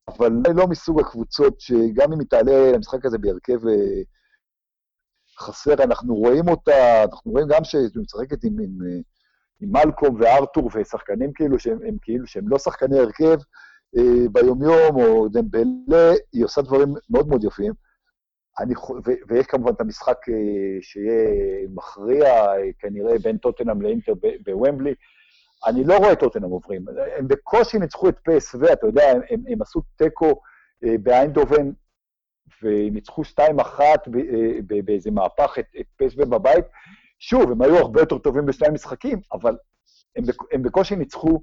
[0.08, 3.60] אבל לא מסוג הקבוצות שגם אם היא תעלה למשחק הזה בהרכב
[5.40, 8.78] חסר, אנחנו רואים אותה, אנחנו רואים גם שהיא משחקת עם, עם,
[9.60, 13.38] עם מלקום וארתור ושחקנים כאילו שהם כאילו שהם לא שחקני הרכב
[13.98, 17.74] אה, ביומיום, או דמבלה, היא עושה דברים מאוד מאוד יפים.
[18.60, 18.74] אני,
[19.06, 24.14] ו, ויש כמובן את המשחק אה, שיהיה מכריע, אה, כנראה בין טוטנאם לאינטר
[24.46, 24.94] בוומבלי.
[25.68, 26.86] אני לא רואה את טוטנאם עוברים.
[27.18, 30.42] הם בקושי ניצחו את פסו, אתה יודע, הם, הם, הם עשו תיקו
[30.82, 31.72] באיינדובן
[32.62, 33.82] וניצחו 2-1
[34.86, 36.66] באיזה מהפך את, את פסו בבית.
[37.20, 39.58] שוב, הם היו הרבה יותר טובים בשני משחקים, אבל
[40.16, 41.42] הם, הם בקושי ניצחו,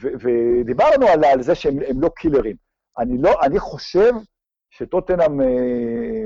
[0.00, 2.56] ו- ודיברנו על, על זה שהם לא קילרים.
[2.98, 4.12] אני, לא, אני חושב
[4.70, 6.24] שטוטנאם אה,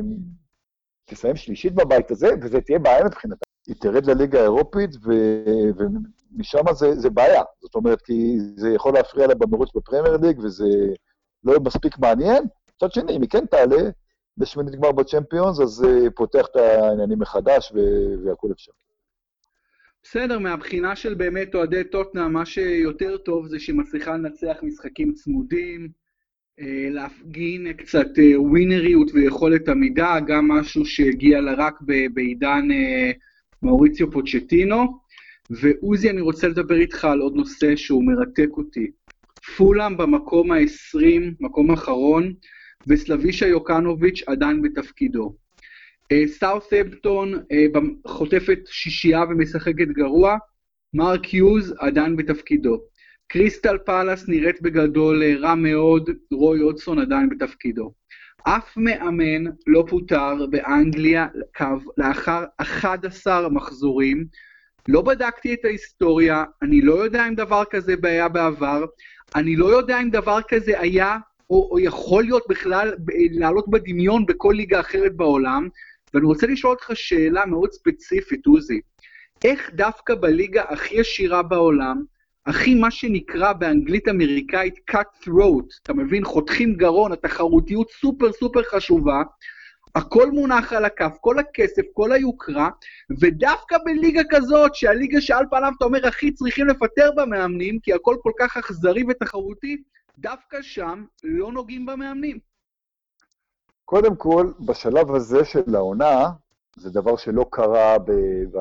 [1.05, 3.45] תסיים שלישית בבית הזה, וזה תהיה בעיה מבחינתה.
[3.67, 7.43] היא תרד לליגה האירופית, ו- ומשם זה, זה בעיה.
[7.61, 10.69] זאת אומרת, כי זה יכול להפריע לה במרוץ בפרמייר ליג, וזה
[11.45, 12.45] לא מספיק מעניין.
[12.77, 13.91] מצד שני, אם היא כן תעלה,
[14.37, 17.73] בשמינית גמר בצ'מפיונס, אז זה אה, פותח את העניינים מחדש
[18.25, 18.73] והכול אפשר.
[20.03, 25.89] בסדר, מהבחינה של באמת אוהדי טוטנה, מה שיותר טוב זה שהיא מצליחה לנצח משחקים צמודים,
[26.91, 31.75] להפגין קצת אה, ווינריות ויכולת עמידה, גם משהו שהגיע לה רק
[32.15, 32.69] בעידן
[33.63, 34.99] מאוריציו פוצ'טינו.
[35.51, 38.91] ועוזי, אני רוצה לדבר איתך על עוד נושא שהוא מרתק אותי.
[39.57, 42.33] פולאם במקום ה-20, מקום אחרון,
[42.87, 45.37] וסלבישה יוקנוביץ' עדיין בתפקידו.
[46.27, 47.67] סאות'המפטון אה,
[48.07, 50.37] חוטפת שישייה ומשחקת גרוע,
[50.95, 52.81] מרק יוז עדיין בתפקידו.
[53.29, 57.93] קריסטל פאלאס נראית בגדול אה, רע מאוד, רוי אודסון עדיין בתפקידו.
[58.43, 61.27] אף מאמן לא פוטר באנגליה
[61.99, 64.27] לאחר 11 מחזורים.
[64.89, 68.85] לא בדקתי את ההיסטוריה, אני לא יודע אם דבר כזה היה בעבר,
[69.35, 71.19] אני לא יודע אם דבר כזה היה
[71.51, 72.95] או, או יכול להיות בכלל
[73.31, 75.69] לעלות בדמיון בכל ליגה אחרת בעולם,
[76.15, 78.81] ואני רוצה לשאול אותך שאלה מאוד ספציפית, עוזי.
[79.45, 82.05] איך דווקא בליגה הכי עשירה בעולם,
[82.47, 86.25] הכי מה שנקרא באנגלית אמריקאית cut throat, אתה מבין?
[86.25, 89.23] חותכים גרון, התחרותיות סופר סופר חשובה,
[89.95, 92.71] הכל מונח על הכף, כל הכסף, כל היוקרה,
[93.21, 98.33] ודווקא בליגה כזאת, שהליגה שעל פניו אתה אומר הכי צריכים לפטר במאמנים, כי הכל כל
[98.39, 99.83] כך אכזרי ותחרותי,
[100.19, 102.39] דווקא שם לא נוגעים במאמנים.
[103.85, 106.31] קודם כל, בשלב הזה של העונה,
[106.77, 108.11] זה דבר שלא קרה ב...
[108.53, 108.59] ב...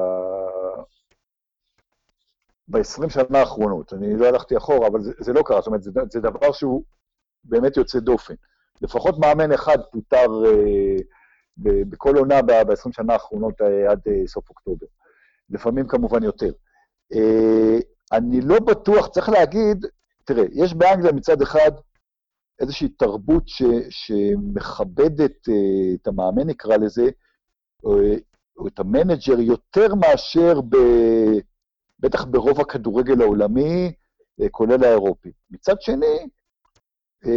[2.68, 3.94] ב-20 שנה האחרונות.
[3.94, 5.58] אני לא הלכתי אחורה, אבל זה, זה לא קרה.
[5.62, 6.84] זאת אומרת, זה, זה דבר שהוא
[7.44, 8.34] באמת יוצא דופן.
[8.82, 10.98] לפחות מאמן אחד פוטר אה,
[11.58, 14.86] ב, בכל עונה ב-20 שנה האחרונות אה, עד אה, סוף אוקטובר.
[15.50, 16.52] לפעמים כמובן יותר.
[17.14, 17.78] אה,
[18.12, 19.86] אני לא בטוח, צריך להגיד,
[20.24, 21.72] תראה, יש באנגליה מצד אחד
[22.60, 25.52] איזושהי תרבות ש, שמכבדת uh,
[26.02, 27.10] את המאמן, נקרא לזה,
[27.84, 27.98] או,
[28.58, 30.78] או את המנג'ר, יותר מאשר ב,
[32.04, 33.92] בטח ברוב הכדורגל העולמי,
[34.42, 35.32] uh, כולל האירופי.
[35.50, 36.28] מצד שני,
[37.26, 37.30] uh,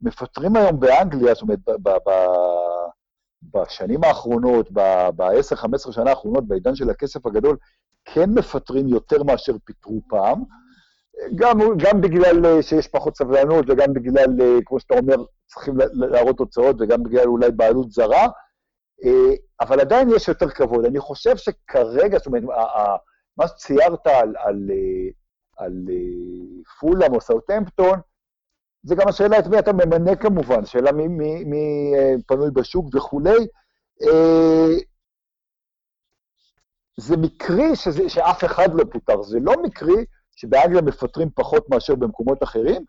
[0.00, 1.58] מפטרים היום באנגליה, זאת אומרת,
[3.42, 7.56] בשנים האחרונות, ב-10-15 שנה האחרונות, בעידן של הכסף הגדול,
[8.04, 10.42] כן מפטרים יותר מאשר פיטרו פעם.
[11.34, 16.36] גם, גם בגלל אה, שיש פחות סבלנות וגם בגלל, אה, כמו שאתה אומר, צריכים להראות
[16.36, 18.28] תוצאות וגם בגלל אולי בעלות זרה,
[19.04, 20.84] אה, אבל עדיין יש יותר כבוד.
[20.84, 22.42] אני חושב שכרגע, זאת אומרת,
[23.38, 24.70] מה שציירת על, על,
[25.56, 25.72] על
[26.80, 28.00] פולאם או סאוטהמפטון,
[28.82, 31.92] זה גם השאלה את מי אתה ממנה כמובן, שאלה מי, מי, מי
[32.26, 33.46] פנוי בשוק וכולי.
[37.00, 40.04] זה מקרי שזה, שאף אחד לא פוטר, זה לא מקרי
[40.36, 42.84] שבאנגליה מפטרים פחות מאשר במקומות אחרים,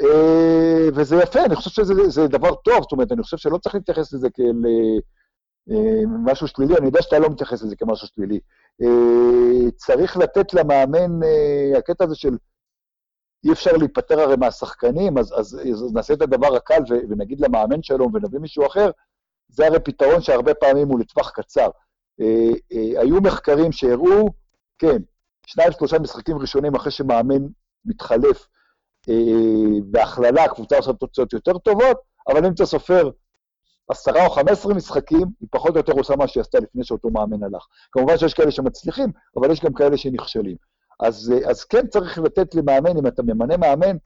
[0.00, 4.12] אה, וזה יפה, אני חושב שזה דבר טוב, זאת אומרת, אני חושב שלא צריך להתייחס
[4.12, 4.62] לזה כאל,
[6.24, 8.40] משהו שלילי, אני יודע שאתה לא מתייחס לזה כמשהו שלילי.
[9.76, 11.20] צריך לתת למאמן,
[11.78, 12.36] הקטע הזה של
[13.44, 18.08] אי אפשר להיפטר הרי מהשחקנים, אז, אז, אז נעשה את הדבר הקל ונגיד למאמן שלו
[18.12, 18.90] ונביא מישהו אחר,
[19.48, 21.68] זה הרי פתרון שהרבה פעמים הוא לטווח קצר.
[22.20, 24.28] אה, אה, היו מחקרים שהראו,
[24.78, 24.98] כן,
[25.46, 27.46] שניים, שלושה משחקים ראשונים אחרי שמאמן
[27.84, 28.48] מתחלף
[29.08, 31.96] אה, בהכללה, הקבוצה עושה תוצאות יותר טובות,
[32.28, 33.10] אבל אם אתה סופר
[33.88, 37.10] עשרה או חמש עשרה משחקים, היא פחות או יותר עושה מה שהיא עשתה לפני שאותו
[37.10, 37.66] מאמן הלך.
[37.92, 40.56] כמובן שיש כאלה שמצליחים, אבל יש גם כאלה שנכשלים.
[41.00, 43.96] אז, אז כן צריך לתת למאמן, אם אתה ממנה מאמן,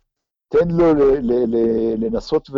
[0.49, 1.57] תן לו ל, ל, ל,
[2.05, 2.51] לנסות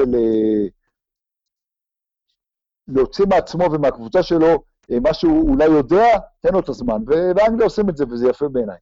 [2.88, 7.02] ולהוציא מעצמו ומהקבוצה שלו אה, מה שהוא אולי יודע, תן לו את הזמן.
[7.06, 8.78] ובאנגליה עושים את זה, וזה יפה בעיניי.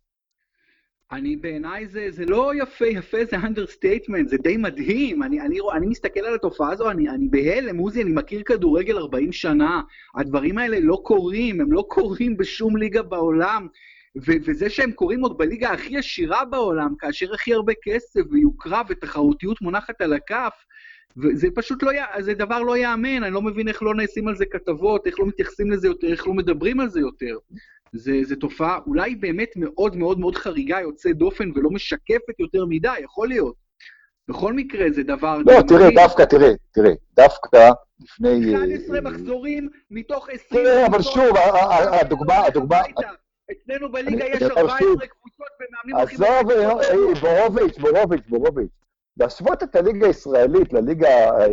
[1.12, 5.22] אני, בעיניי זה, זה לא יפה, יפה זה understatement, זה די מדהים.
[5.22, 9.32] אני, אני, אני מסתכל על התופעה הזו, אני, אני בהלם, עוזי, אני מכיר כדורגל 40
[9.32, 9.82] שנה.
[10.16, 13.66] הדברים האלה לא קורים, הם לא קורים בשום ליגה בעולם.
[14.16, 19.62] ו- וזה שהם קורים עוד בליגה הכי עשירה בעולם, כאשר הכי הרבה כסף ויוקרה ותחרותיות
[19.62, 20.52] מונחת על הכף,
[21.16, 24.46] וזה פשוט לא, זה דבר לא ייאמן, אני לא מבין איך לא נעשים על זה
[24.46, 27.36] כתבות, איך לא מתייחסים לזה יותר, איך לא מדברים על זה יותר.
[27.96, 32.98] זה, זה תופעה אולי באמת מאוד מאוד מאוד חריגה, יוצא דופן ולא משקפת יותר מדי,
[33.02, 33.54] יכול להיות.
[34.28, 35.38] בכל מקרה זה דבר...
[35.46, 37.70] לא, תראה, דווקא, תראה, תראה, דווקא
[38.00, 38.54] לפני...
[38.54, 40.64] 11 מחזורים מתוך 20...
[40.64, 41.36] תראה, אבל שוב,
[42.00, 42.80] הדוגמה, הדוגמה...
[43.52, 46.14] אצלנו בליגה יש 14 קבוצות ומאמנים הכי...
[46.14, 48.70] עזוב, אה, אה, בורוביץ', בורוביץ', בורוביץ'.
[49.16, 51.46] להשוות את הליגה הישראלית לליגה, אה,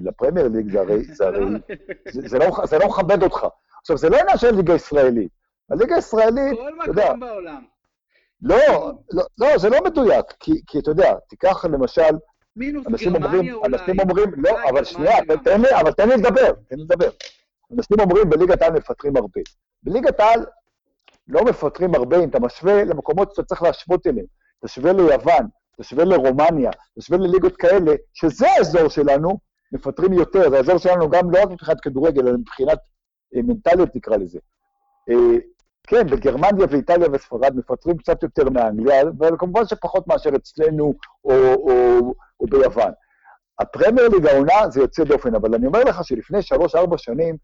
[0.00, 1.44] לפרמייר ליג, זה הרי, זה הרי,
[2.30, 3.46] זה לא, זה לא מכבד אותך.
[3.80, 5.41] עכשיו, זה לא עניין של ליגה ישראלית.
[5.70, 7.06] הליגה הישראלית, אתה יודע...
[7.06, 7.64] כל מקום בעולם.
[8.42, 12.10] לא, לא, לא, זה לא מדויק, כי, כי אתה יודע, תיקח למשל,
[12.56, 13.66] מינוס גרמניה אולי.
[13.66, 17.10] אנשים אומרים, לא, אבל שנייה, תן לי, אבל תן לי לדבר, תן לי לדבר.
[17.76, 19.40] אנשים אומרים, בליגת העל מפטרים הרבה.
[19.82, 20.46] בליגת העל
[21.28, 24.26] לא מפטרים הרבה, אם אתה משווה למקומות שאתה צריך להשוות אליהם.
[24.64, 25.46] תשווה ליוון,
[25.80, 29.38] תשווה לרומניה, תשווה לליגות כאלה, שזה האזור שלנו,
[29.72, 30.50] מפטרים יותר.
[30.50, 32.78] זה האזור שלנו גם לא רק מבחינת כדורגל, אלא מבחינת
[33.36, 34.38] אה, מנטליות נקרא לזה.
[35.10, 35.38] אה,
[35.86, 40.94] כן, בגרמניה ואיטליה וספרד מפטרים קצת יותר מאנגליה, אבל כמובן שפחות מאשר אצלנו
[41.24, 42.92] או, או, או ביוון.
[43.58, 47.36] הפרמייר ליג העונה זה יוצא דופן, אבל אני אומר לך שלפני שלוש-ארבע שנים,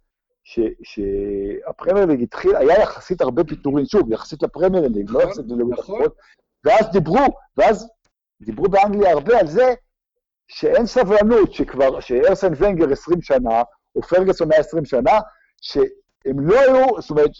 [0.82, 5.94] שהפרמייר ליג התחיל, היה יחסית הרבה פיטורים, שוב, יחסית לפרמייר ליג, לא יחסית לליגות נכון.
[5.94, 6.16] אחרות,
[6.64, 7.88] ואז דיברו, ואז
[8.40, 9.74] דיברו באנגליה הרבה על זה
[10.48, 13.62] שאין סבלנות, שכבר, שארסן ונגר 20 שנה,
[13.96, 15.18] או פרגסון 120 שנה,
[16.24, 17.30] שהם לא היו, זאת אומרת,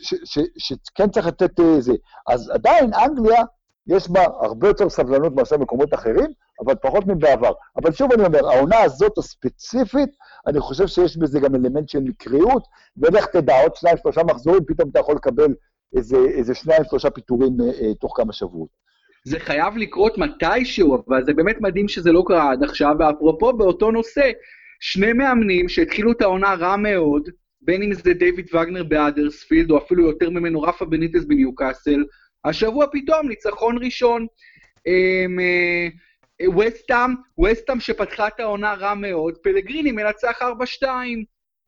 [0.59, 1.93] שכן צריך לתת זה.
[2.29, 3.43] אז עדיין אנגליה,
[3.87, 6.31] יש בה הרבה יותר סבלנות מאשר מקומות אחרים,
[6.65, 7.53] אבל פחות מבעבר.
[7.77, 10.11] אבל שוב אני אומר, העונה הזאת הספציפית,
[10.47, 12.63] אני חושב שיש בזה גם אלמנט של מקריות,
[12.97, 15.55] ולך תדע, עוד שניים, שלושה מחזורים, פתאום אתה יכול לקבל
[15.97, 18.69] איזה, איזה שניים, שלושה פיטורים אה, אה, תוך כמה שבועות.
[19.25, 23.91] זה חייב לקרות מתישהו, אבל זה באמת מדהים שזה לא קרה עד עכשיו, ואפרופו באותו
[23.91, 24.31] נושא,
[24.81, 27.29] שני מאמנים שהתחילו את העונה רע מאוד,
[27.69, 32.05] בין אם זה דיוויד וגנר באדרספילד, או אפילו יותר ממנו רפה בניטס בניוקאסל,
[32.45, 34.27] השבוע פתאום ניצחון ראשון.
[34.87, 35.89] אמ, אה,
[36.59, 37.15] וסטאם,
[37.45, 40.85] וסטאם שפתחה את העונה רע מאוד, פלגריני מנצח 4-2,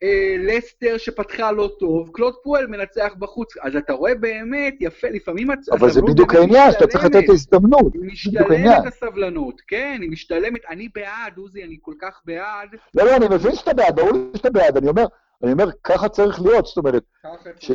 [0.03, 5.49] אה, לסטר שפתחה לא טוב, קלוד פואל מנצח בחוץ, אז אתה רואה באמת, יפה, לפעמים.
[5.73, 7.95] אבל זה בדיוק העניין, שאתה צריך לתת את ההזדמנות.
[7.95, 12.69] היא משתלמת הסבלנות, כן, היא משתלמת, אני בעד, עוזי, אני כל כך בעד.
[12.95, 15.05] לא, לא, אני מבין שאתה בעד, ברור שאתה בעד, אני אומר,
[15.43, 17.03] אני אומר, ככה צריך להיות, זאת אומרת,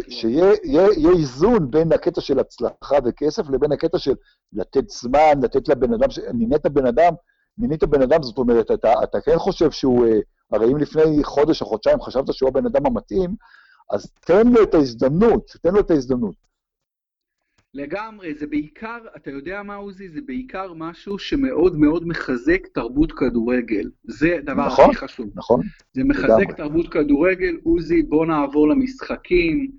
[0.10, 0.88] שיהיה
[1.18, 4.14] איזון בין הקטע של הצלחה וכסף לבין הקטע של
[4.54, 7.14] לתת זמן, לתת לבן אדם, מינית בן אדם,
[7.58, 10.20] מינית בן אדם, זאת אומרת, אתה, אתה כן חושב שהוא, אה,
[10.52, 13.36] הרי אם לפני חודש או חודשיים חשבת שהוא הבן אדם המתאים,
[13.92, 16.45] אז תן לו את ההזדמנות, תן לו את ההזדמנות.
[17.76, 20.10] לגמרי, זה בעיקר, אתה יודע מה עוזי?
[20.10, 23.90] זה בעיקר משהו שמאוד מאוד מחזק תרבות כדורגל.
[24.04, 25.30] זה הדבר נכון, הכי חשוב.
[25.36, 25.62] נכון,
[25.94, 26.54] זה מחזק לגמרי.
[26.58, 27.58] תרבות כדורגל.
[27.64, 29.72] עוזי, בוא נעבור למשחקים.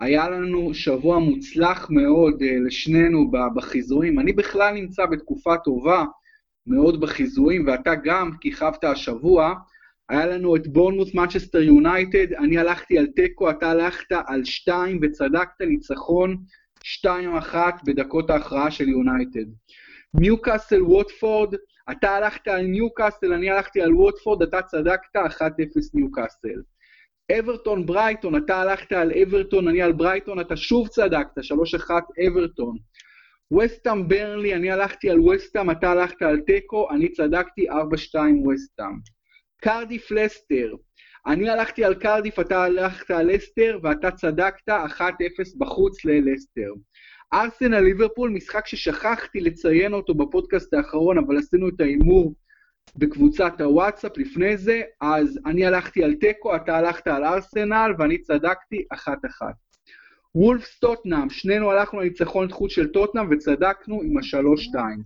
[0.00, 4.18] היה לנו שבוע מוצלח מאוד uh, לשנינו בחיזויים.
[4.18, 6.04] אני בכלל נמצא בתקופה טובה
[6.66, 9.54] מאוד בחיזויים, ואתה גם כיכבת השבוע.
[10.08, 15.60] היה לנו את בורנמוס מנצ'סטר יונייטד, אני הלכתי על תיקו, אתה הלכת על שתיים וצדקת
[15.60, 16.36] ניצחון.
[17.04, 17.54] 2-1
[17.84, 19.46] בדקות ההכרעה של יונייטד.
[20.14, 21.54] ניוקאסל ווטפורד,
[21.90, 25.40] אתה הלכת על ניוקאסל, אני הלכתי על ווטפורד, אתה צדקת, 1-0
[25.94, 26.62] ניוקאסל.
[27.38, 31.90] אברטון ברייטון, אתה הלכת על אברטון, אני על ברייטון, אתה שוב צדקת, 3-1
[32.28, 32.76] אברטון.
[33.58, 37.74] וסטאם ברנלי, אני הלכתי על וסטאם, אתה הלכת על תיקו, אני צדקתי, 4-2
[38.48, 38.94] וסטאם.
[39.62, 40.74] קרדיף לסטר,
[41.28, 44.72] אני הלכתי על קרדיף, אתה הלכת על לסטר, ואתה צדקת 1-0
[45.58, 46.72] בחוץ ללסטר.
[47.32, 52.34] ארסנל ליברפול, משחק ששכחתי לציין אותו בפודקאסט האחרון, אבל עשינו את ההימור
[52.96, 58.84] בקבוצת הוואטסאפ לפני זה, אז אני הלכתי על תיקו, אתה הלכת על ארסנל, ואני צדקתי
[58.90, 59.54] אחת אחת.
[60.34, 65.02] וולפס טוטנאם, שנינו הלכנו לניצחון חוץ של טוטנאם וצדקנו עם השלוש-שתיים.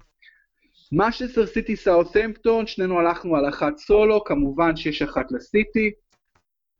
[0.93, 5.91] משסטר סיטי סאות'מפטון, שנינו הלכנו על אחת סולו, כמובן שש אחת לסיטי.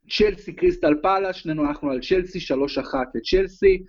[0.09, 3.83] צ'לסי קריסטל פאלה, שנינו הלכנו על צ'לסי, שלוש אחת לצ'לסי.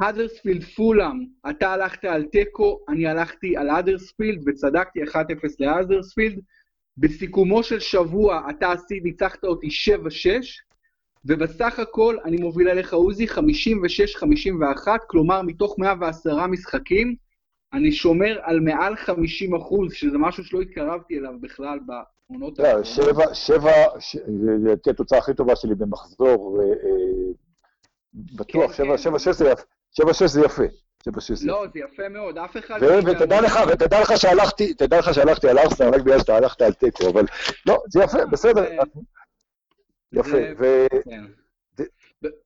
[0.00, 5.16] האדרספילד פולאם, אתה הלכת על תיקו, אני הלכתי על האדרספילד וצדקתי 1-0
[5.58, 6.40] להאדרספילד.
[6.96, 9.70] בסיכומו של שבוע אתה עשית, ניצחת אותי 7-6,
[11.24, 13.38] ובסך הכל אני מוביל עליך עוזי 56-51,
[15.06, 17.14] כלומר מתוך 110 משחקים,
[17.72, 21.78] אני שומר על מעל 50 אחוז, שזה משהו שלא התקרבתי אליו בכלל
[22.30, 22.84] בעונות לא.
[22.84, 26.66] שבע, שבע, זו תהיה התוצאה הכי טובה שלי במחזור, אה,
[28.14, 28.98] בטוח, כן, שבע, כן.
[28.98, 29.62] שבע, שש זה יפה.
[29.92, 30.62] שבע, שש זה יפה.
[31.04, 32.78] שבע, שש זה לא, זה יפה מאוד, אף אחד...
[33.06, 36.72] ותדע לך, ותדע לך שהלכתי, תדע לך שהלכתי על ארסנל רק בגלל שאתה הלכת על
[36.72, 37.24] תיקו, אבל
[37.66, 38.64] לא, זה יפה, בסדר.
[40.12, 40.86] יפה, ו...
[41.04, 41.24] כן.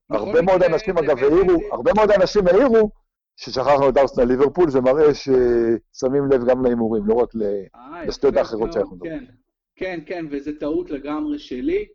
[0.09, 2.91] הרבה מאוד אנשים, אגב, העירו, הרבה מאוד אנשים העירו
[3.35, 7.29] ששכחנו את ארסנל ליברפול, זה מראה ששמים לב גם להימורים, לא רק
[7.75, 9.42] אה, לשטויות האחרות שאנחנו מדברים.
[9.75, 11.85] כן, כן, וזו טעות לגמרי שלי.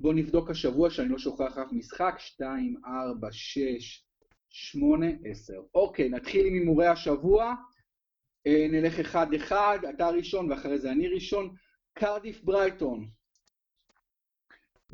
[0.00, 4.04] בואו נבדוק השבוע שאני לא שוכח אף משחק, 2, 4, 6,
[4.48, 5.52] 8, 10.
[5.74, 7.54] אוקיי, נתחיל עם הימורי השבוע.
[8.46, 11.54] אה, נלך אחד-אחד, אתה ראשון ואחרי זה אני ראשון.
[11.92, 13.08] קרדיף ברייטון.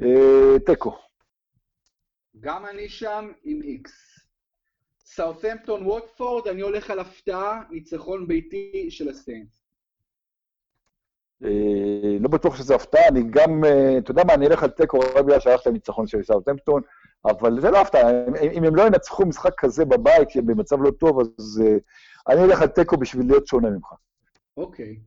[0.02, 0.98] אה, תיקו.
[2.40, 4.14] גם אני שם עם איקס.
[4.98, 9.63] סאות'מפטון ווטפורד, אני הולך על הפתעה, ניצחון ביתי של הסיינס.
[11.44, 14.98] אה, לא בטוח שזה הפתעה, אני גם, אה, אתה יודע מה, אני אלך על תיקו
[14.98, 16.82] רק בגלל שהלכת לניצחון של סאות'מפטון,
[17.24, 18.10] אבל זה לא הפתעה,
[18.52, 21.76] אם הם לא ינצחו משחק כזה בבית, שהם במצב לא טוב, אז אה,
[22.28, 23.92] אני אלך על תיקו בשביל להיות שונה ממך.
[24.56, 25.00] אוקיי.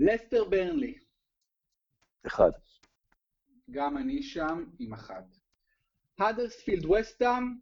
[0.00, 0.98] לסטר ברנלי.
[2.26, 2.50] אחד.
[3.70, 5.24] גם אני שם עם אחת.
[6.18, 7.54] האדרספילד וסטאם,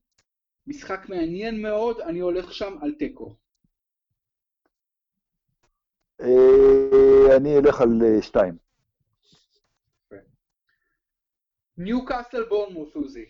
[0.67, 3.35] משחק מעניין מאוד, אני הולך שם על תיקו.
[6.25, 8.55] אה, אני אלך על אה, שתיים.
[11.79, 13.25] ניוקאסל בורנמות', עוזי.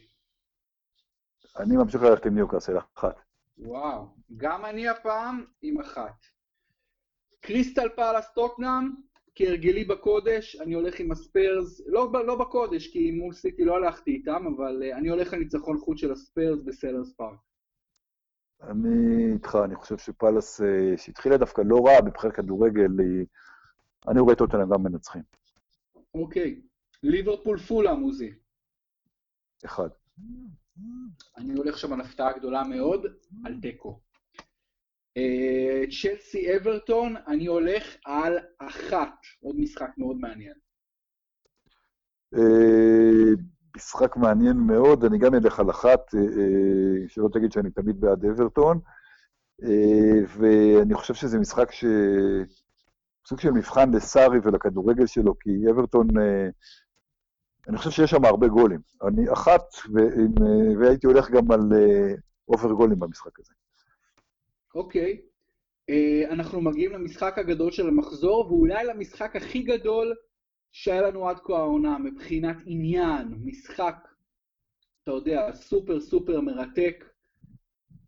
[1.58, 3.16] אני ממשיך ללכת עם ניוקאסל, אחת.
[3.58, 6.26] וואו, גם אני הפעם עם אחת.
[7.40, 8.90] קריסטל פאלאס טוטנאם,
[9.34, 14.44] כהרגלי בקודש, אני הולך עם הספיירס, לא, לא בקודש, כי מול סיטי לא הלכתי איתם,
[14.56, 17.38] אבל uh, אני הולך על ניצחון חוץ של הספיירס בסלהרסט פארק.
[18.70, 20.64] אני איתך, אני חושב שפאלאס, uh,
[20.96, 23.26] שהתחילה דווקא לא רע מבחינת כדורגל, היא...
[24.08, 25.22] אני רואה את אותם גם מנצחים.
[26.14, 26.60] אוקיי.
[27.02, 28.34] ליברפול פולה, מוזי.
[29.64, 29.88] אחד.
[31.36, 33.06] אני הולך שם על הפתעה גדולה מאוד,
[33.44, 34.00] על תיקו.
[35.16, 40.54] אה, צ'לסי אברטון, אני הולך על אחת, עוד משחק מאוד מעניין.
[43.74, 48.24] אה, משחק מעניין מאוד, אני גם אלך על אחת, אה, שלא תגיד שאני תמיד בעד
[48.24, 48.78] אברטון,
[50.38, 51.84] ואני חושב שזה משחק ש...
[53.28, 56.08] סוג של מבחן לסארי ולכדורגל שלו, כי אברטון,
[57.68, 58.80] אני חושב שיש שם הרבה גולים.
[59.08, 59.62] אני אחת,
[60.80, 61.60] והייתי הולך גם על
[62.48, 63.52] אובר גולים במשחק הזה.
[64.74, 65.20] אוקיי.
[65.90, 70.14] Uh, אנחנו מגיעים למשחק הגדול של המחזור, ואולי למשחק הכי גדול
[70.74, 74.08] שהיה לנו עד כה העונה, מבחינת עניין, משחק,
[75.02, 77.04] אתה יודע, סופר סופר מרתק.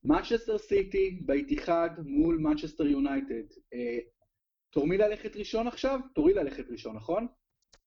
[0.05, 3.51] מנצ'סטר סיטי באיתיחד מול מנצ'סטר יונייטד.
[3.53, 3.77] Uh,
[4.71, 6.01] תורי ללכת ראשון עכשיו?
[6.15, 7.27] תורי ללכת ראשון, נכון?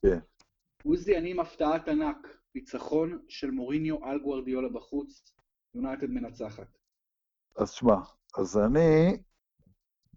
[0.01, 0.17] כן.
[0.17, 0.43] Yeah.
[0.83, 2.39] עוזי, אני עם הפתעת ענק.
[2.55, 5.33] ניצחון של מוריניו על גוורדיולה בחוץ,
[5.75, 6.77] יונייטד מנצחת.
[7.57, 7.95] אז שמע,
[8.37, 9.17] אז אני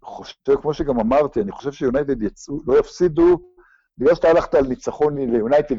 [0.03, 3.52] חושב, כמו שגם אמרתי, אני חושב שיונייטד יצאו, לא יפסידו,
[3.97, 5.75] בגלל שאתה הלכת על ניצחון ליונייטד,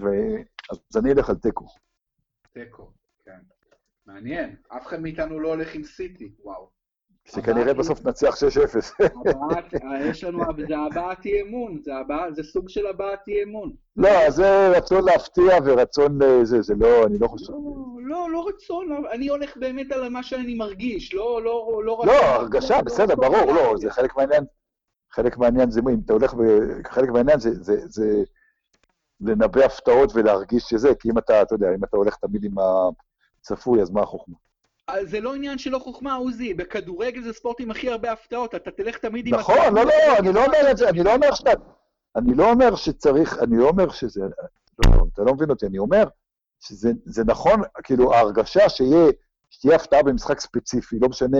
[0.70, 1.66] אז אני אלך על תיקו.
[2.52, 2.90] תיקו,
[3.24, 3.38] כן.
[4.06, 4.56] מעניין.
[4.76, 6.74] אף אחד מאיתנו לא הולך עם סיטי, וואו.
[7.24, 8.38] שכנראה בסוף נצליח 6-0.
[10.10, 11.82] יש לנו, זה הבעת אי אמון,
[12.30, 13.72] זה סוג של הבעת אי אמון.
[13.96, 17.52] לא, זה רצון להפתיע ורצון לזה, זה לא, אני לא חושב.
[17.98, 22.02] לא, לא רצון, אני הולך באמת על מה שאני מרגיש, לא, לא, לא...
[22.06, 24.44] לא, הרגשה, בסדר, ברור, לא, זה חלק מהעניין.
[25.14, 26.34] חלק מהעניין זה, אם אתה הולך,
[26.86, 27.38] חלק מהעניין
[27.88, 28.22] זה
[29.20, 32.54] לנבא הפתעות ולהרגיש שזה, כי אם אתה, אתה יודע, אם אתה הולך תמיד עם
[33.40, 34.34] הצפוי, אז מה החוכמה?
[35.02, 38.70] זה לא עניין של לא חוכמה, עוזי, בכדורגל זה ספורט עם הכי הרבה הפתעות, אתה
[38.70, 39.34] תלך תמיד עם...
[39.34, 41.50] נכון, לא, לא, אני לא אומר את זה, אני לא אומר שאתה...
[42.16, 44.20] אני לא אומר שצריך, אני לא אומר שזה...
[44.86, 46.04] לא, אתה לא מבין אותי, אני אומר
[46.60, 51.38] שזה נכון, כאילו, ההרגשה שתהיה הפתעה במשחק ספציפי, לא משנה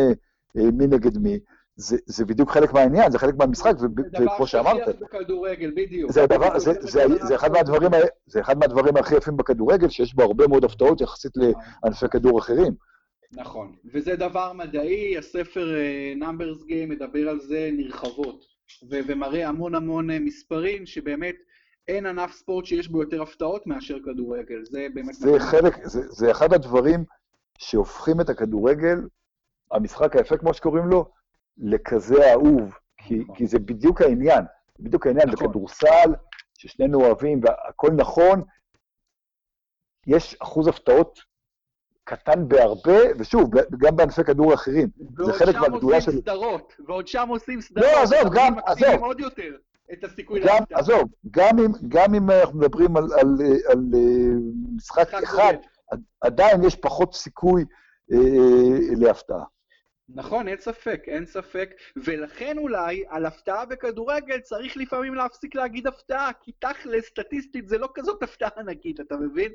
[0.57, 1.39] אה, מי נגד מי,
[1.77, 3.73] זה, זה בדיוק חלק מהעניין, זה חלק מהמשחק,
[4.13, 4.77] וכמו שאמרת...
[4.87, 6.13] זה דבר שכיח בכדורגל, בדיוק.
[6.13, 7.91] זה, הדבר, זה, זה, זה, זה, אחד מהדברים,
[8.27, 12.75] זה אחד מהדברים הכי יפים בכדורגל, שיש בו הרבה מאוד הפתעות יחסית לענפי כדור אחרים.
[13.33, 15.75] נכון, וזה דבר מדעי, הספר
[16.21, 18.45] Numbers Game מדבר על זה נרחבות,
[18.91, 21.35] ו- ומראה המון המון מספרים שבאמת
[21.89, 25.15] אין ענף ספורט שיש בו יותר הפתעות מאשר כדורגל, זה באמת...
[25.15, 27.05] זה חלק, זה, זה אחד הדברים
[27.59, 28.97] שהופכים את הכדורגל,
[29.73, 31.11] המשחק היפה כמו שקוראים לו,
[31.59, 33.37] לכזה אהוב, כי, נכון.
[33.37, 34.45] כי זה בדיוק העניין,
[34.81, 35.47] בדיוק העניין, נכון.
[35.47, 36.15] בכדורסל,
[36.59, 38.43] ששנינו אוהבים והכל נכון,
[40.07, 41.21] יש אחוז הפתעות
[42.05, 44.89] קטן בהרבה, ושוב, גם בענפי כדור אחרים.
[45.27, 46.11] זה חלק מהגדולה של...
[46.17, 47.87] ועוד שם עושים סדרות, ועוד שם עושים סדרות.
[47.87, 49.05] לא, עזוב, גם, עזוב.
[49.05, 49.57] עוד יותר
[49.93, 50.79] את הסיכוי להפתעה.
[50.79, 54.01] עזוב, גם אם, גם אם אנחנו מדברים על, על, על, על אה,
[54.77, 55.55] משחק אחד,
[56.21, 57.65] עדיין יש פחות סיכוי
[58.13, 59.45] אה, אה, להפתעה.
[60.09, 66.31] נכון, אין ספק, אין ספק, ולכן אולי על הפתעה בכדורגל צריך לפעמים להפסיק להגיד הפתעה,
[66.41, 69.53] כי תכל'ס, סטטיסטית זה לא כזאת הפתעה ענקית, אתה מבין?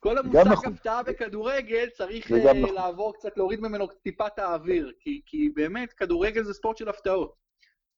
[0.00, 0.72] כל המושג נכון.
[0.72, 2.74] הפתעה בכדורגל צריך uh, נכון.
[2.74, 7.34] לעבור קצת, להוריד ממנו טיפת האוויר, כי, כי באמת, כדורגל זה ספורט של הפתעות.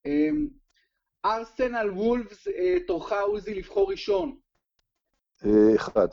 [0.07, 0.49] אמ,
[1.25, 4.39] ארסנל וולפס, אה, תורך עוזי לבחור ראשון.
[5.45, 6.09] אה, אחד.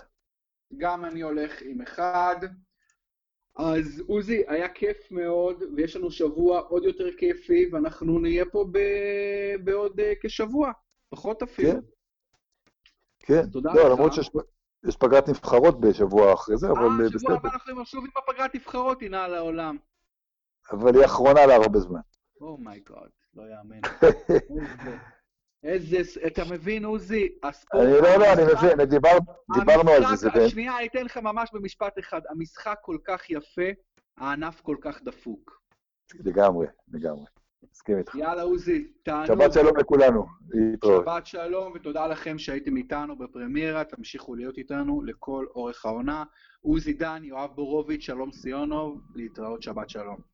[0.77, 2.35] גם אני הולך עם אחד.
[3.59, 8.79] אז עוזי, היה כיף מאוד, ויש לנו שבוע עוד יותר כיפי, ואנחנו נהיה פה ב...
[9.63, 10.71] בעוד uh, כשבוע,
[11.09, 11.71] פחות אפילו.
[11.71, 11.79] כן.
[13.19, 13.49] כן.
[13.49, 13.91] תודה לא, לך.
[13.91, 14.29] למרות שיש...
[14.87, 17.03] יש פגרת נבחרות בשבוע אחרי זה, אבל בסדר.
[17.03, 19.77] אה, שבוע הבא אנחנו שוב עם הפגרת נבחרות, הנה על העולם.
[20.71, 21.99] אבל היא אחרונה להרבה זמן.
[22.41, 23.79] אומייגוד, לא יאמן.
[25.63, 25.97] איזה,
[26.27, 27.83] אתה מבין, עוזי, הספורט...
[27.83, 28.87] אני לא, לא, אני מבין,
[29.59, 30.49] דיברנו על זה.
[30.49, 32.21] שנייה, אני אתן לך ממש במשפט אחד.
[32.29, 33.69] המשחק כל כך יפה,
[34.17, 35.61] הענף כל כך דפוק.
[36.19, 37.25] לגמרי, לגמרי.
[37.71, 38.15] מסכים איתך.
[38.15, 39.27] יאללה, עוזי, תענו.
[39.27, 40.25] שבת שלום לכולנו.
[40.85, 46.23] שבת שלום, ותודה לכם שהייתם איתנו בפרמיירה, תמשיכו להיות איתנו לכל אורך העונה.
[46.61, 50.28] עוזי דן, יואב בורוביץ', שלום סיונוב, להתראות שבת שלום.